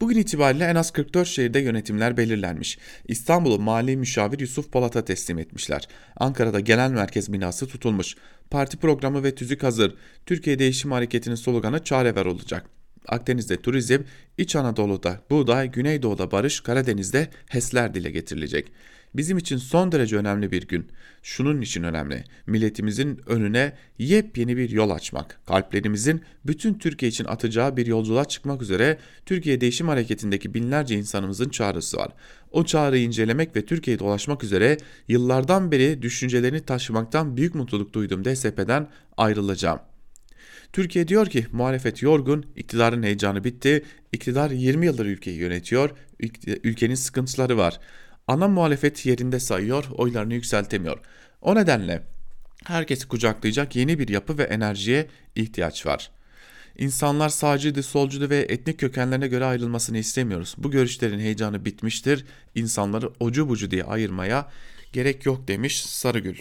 Bugün 0.00 0.18
itibariyle 0.18 0.64
en 0.64 0.74
az 0.74 0.90
44 0.90 1.28
şehirde 1.28 1.58
yönetimler 1.58 2.16
belirlenmiş. 2.16 2.78
İstanbul'u 3.08 3.58
mali 3.58 3.96
müşavir 3.96 4.38
Yusuf 4.38 4.72
Polat'a 4.72 5.04
teslim 5.04 5.38
etmişler. 5.38 5.88
Ankara'da 6.16 6.60
genel 6.60 6.90
merkez 6.90 7.32
binası 7.32 7.66
tutulmuş. 7.66 8.16
Parti 8.50 8.76
programı 8.76 9.24
ve 9.24 9.34
tüzük 9.34 9.62
hazır. 9.62 9.94
Türkiye 10.26 10.58
Değişim 10.58 10.92
Hareketi'nin 10.92 11.34
sloganı 11.34 11.84
çare 11.84 12.14
ver 12.14 12.26
olacak. 12.26 12.66
Akdeniz'de 13.08 13.56
turizm, 13.56 13.98
İç 14.38 14.56
Anadolu'da 14.56 15.20
buğday, 15.30 15.70
Güneydoğu'da 15.70 16.30
barış, 16.30 16.60
Karadeniz'de 16.60 17.28
HES'ler 17.48 17.94
dile 17.94 18.10
getirilecek. 18.10 18.72
Bizim 19.14 19.38
için 19.38 19.56
son 19.56 19.92
derece 19.92 20.16
önemli 20.16 20.52
bir 20.52 20.68
gün. 20.68 20.88
Şunun 21.22 21.60
için 21.60 21.82
önemli. 21.82 22.24
Milletimizin 22.46 23.20
önüne 23.26 23.72
yepyeni 23.98 24.56
bir 24.56 24.70
yol 24.70 24.90
açmak. 24.90 25.40
Kalplerimizin 25.46 26.22
bütün 26.46 26.74
Türkiye 26.74 27.08
için 27.08 27.24
atacağı 27.24 27.76
bir 27.76 27.86
yolculuğa 27.86 28.24
çıkmak 28.24 28.62
üzere 28.62 28.98
Türkiye 29.26 29.60
Değişim 29.60 29.88
Hareketi'ndeki 29.88 30.54
binlerce 30.54 30.94
insanımızın 30.94 31.48
çağrısı 31.48 31.96
var. 31.96 32.12
O 32.50 32.64
çağrıyı 32.64 33.04
incelemek 33.04 33.56
ve 33.56 33.64
Türkiye'de 33.64 34.00
dolaşmak 34.00 34.44
üzere 34.44 34.76
yıllardan 35.08 35.72
beri 35.72 36.02
düşüncelerini 36.02 36.60
taşımaktan 36.60 37.36
büyük 37.36 37.54
mutluluk 37.54 37.92
duydum 37.92 38.24
DSP'den 38.24 38.88
ayrılacağım. 39.16 39.80
Türkiye 40.72 41.08
diyor 41.08 41.26
ki 41.26 41.46
muhalefet 41.52 42.02
yorgun, 42.02 42.44
iktidarın 42.56 43.02
heyecanı 43.02 43.44
bitti, 43.44 43.84
iktidar 44.12 44.50
20 44.50 44.86
yıldır 44.86 45.06
ülkeyi 45.06 45.38
yönetiyor, 45.38 45.90
ülkenin 46.64 46.94
sıkıntıları 46.94 47.56
var. 47.56 47.80
Ana 48.28 48.48
muhalefet 48.48 49.06
yerinde 49.06 49.40
sayıyor, 49.40 49.84
oylarını 49.94 50.34
yükseltemiyor. 50.34 50.98
O 51.40 51.54
nedenle 51.54 52.02
herkesi 52.64 53.08
kucaklayacak 53.08 53.76
yeni 53.76 53.98
bir 53.98 54.08
yapı 54.08 54.38
ve 54.38 54.42
enerjiye 54.42 55.08
ihtiyaç 55.34 55.86
var. 55.86 56.10
İnsanlar 56.78 57.28
sağcıydı, 57.28 57.82
solcuydu 57.82 58.30
ve 58.30 58.46
etnik 58.48 58.80
kökenlerine 58.80 59.28
göre 59.28 59.44
ayrılmasını 59.44 59.98
istemiyoruz. 59.98 60.54
Bu 60.58 60.70
görüşlerin 60.70 61.18
heyecanı 61.18 61.64
bitmiştir. 61.64 62.24
İnsanları 62.54 63.10
ocu 63.20 63.48
bucu 63.48 63.70
diye 63.70 63.84
ayırmaya 63.84 64.48
gerek 64.92 65.26
yok 65.26 65.48
demiş 65.48 65.84
Sarıgül. 65.84 66.36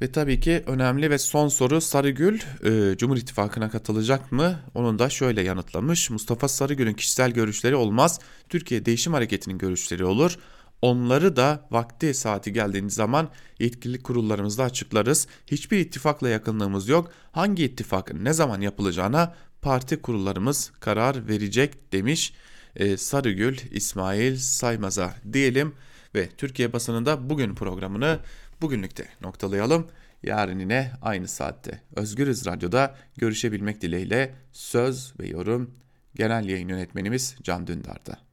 Ve 0.00 0.12
tabii 0.12 0.40
ki 0.40 0.62
önemli 0.66 1.10
ve 1.10 1.18
son 1.18 1.48
soru 1.48 1.80
Sarıgül 1.80 2.40
e, 2.64 2.96
Cumhur 2.96 3.16
İttifakı'na 3.16 3.70
katılacak 3.70 4.32
mı? 4.32 4.60
Onun 4.74 4.98
da 4.98 5.10
şöyle 5.10 5.42
yanıtlamış. 5.42 6.10
Mustafa 6.10 6.48
Sarıgül'ün 6.48 6.94
kişisel 6.94 7.30
görüşleri 7.30 7.76
olmaz. 7.76 8.20
Türkiye 8.48 8.86
Değişim 8.86 9.12
Hareketi'nin 9.12 9.58
görüşleri 9.58 10.04
olur. 10.04 10.38
Onları 10.82 11.36
da 11.36 11.66
vakti 11.70 12.14
saati 12.14 12.52
geldiğiniz 12.52 12.94
zaman 12.94 13.28
yetkili 13.58 14.02
kurullarımızda 14.02 14.64
açıklarız. 14.64 15.26
Hiçbir 15.46 15.78
ittifakla 15.78 16.28
yakınlığımız 16.28 16.88
yok. 16.88 17.10
Hangi 17.32 17.64
ittifakın 17.64 18.24
ne 18.24 18.32
zaman 18.32 18.60
yapılacağına 18.60 19.34
parti 19.62 20.02
kurullarımız 20.02 20.72
karar 20.80 21.28
verecek 21.28 21.92
demiş 21.92 22.34
e, 22.76 22.96
Sarıgül 22.96 23.58
İsmail 23.70 24.36
Saymaz'a 24.36 25.14
diyelim 25.32 25.74
ve 26.14 26.28
Türkiye 26.28 26.72
basınında 26.72 27.30
bugün 27.30 27.54
programını 27.54 28.18
bugünlükte 28.62 29.08
noktalayalım. 29.20 29.86
Yarın 30.22 30.58
yine 30.58 30.92
aynı 31.02 31.28
saatte 31.28 31.82
Özgürüz 31.96 32.46
Radyo'da 32.46 32.94
görüşebilmek 33.16 33.80
dileğiyle 33.80 34.34
söz 34.52 35.14
ve 35.20 35.28
yorum 35.28 35.70
genel 36.14 36.48
yayın 36.48 36.68
yönetmenimiz 36.68 37.36
Can 37.42 37.66
Dündar'da. 37.66 38.23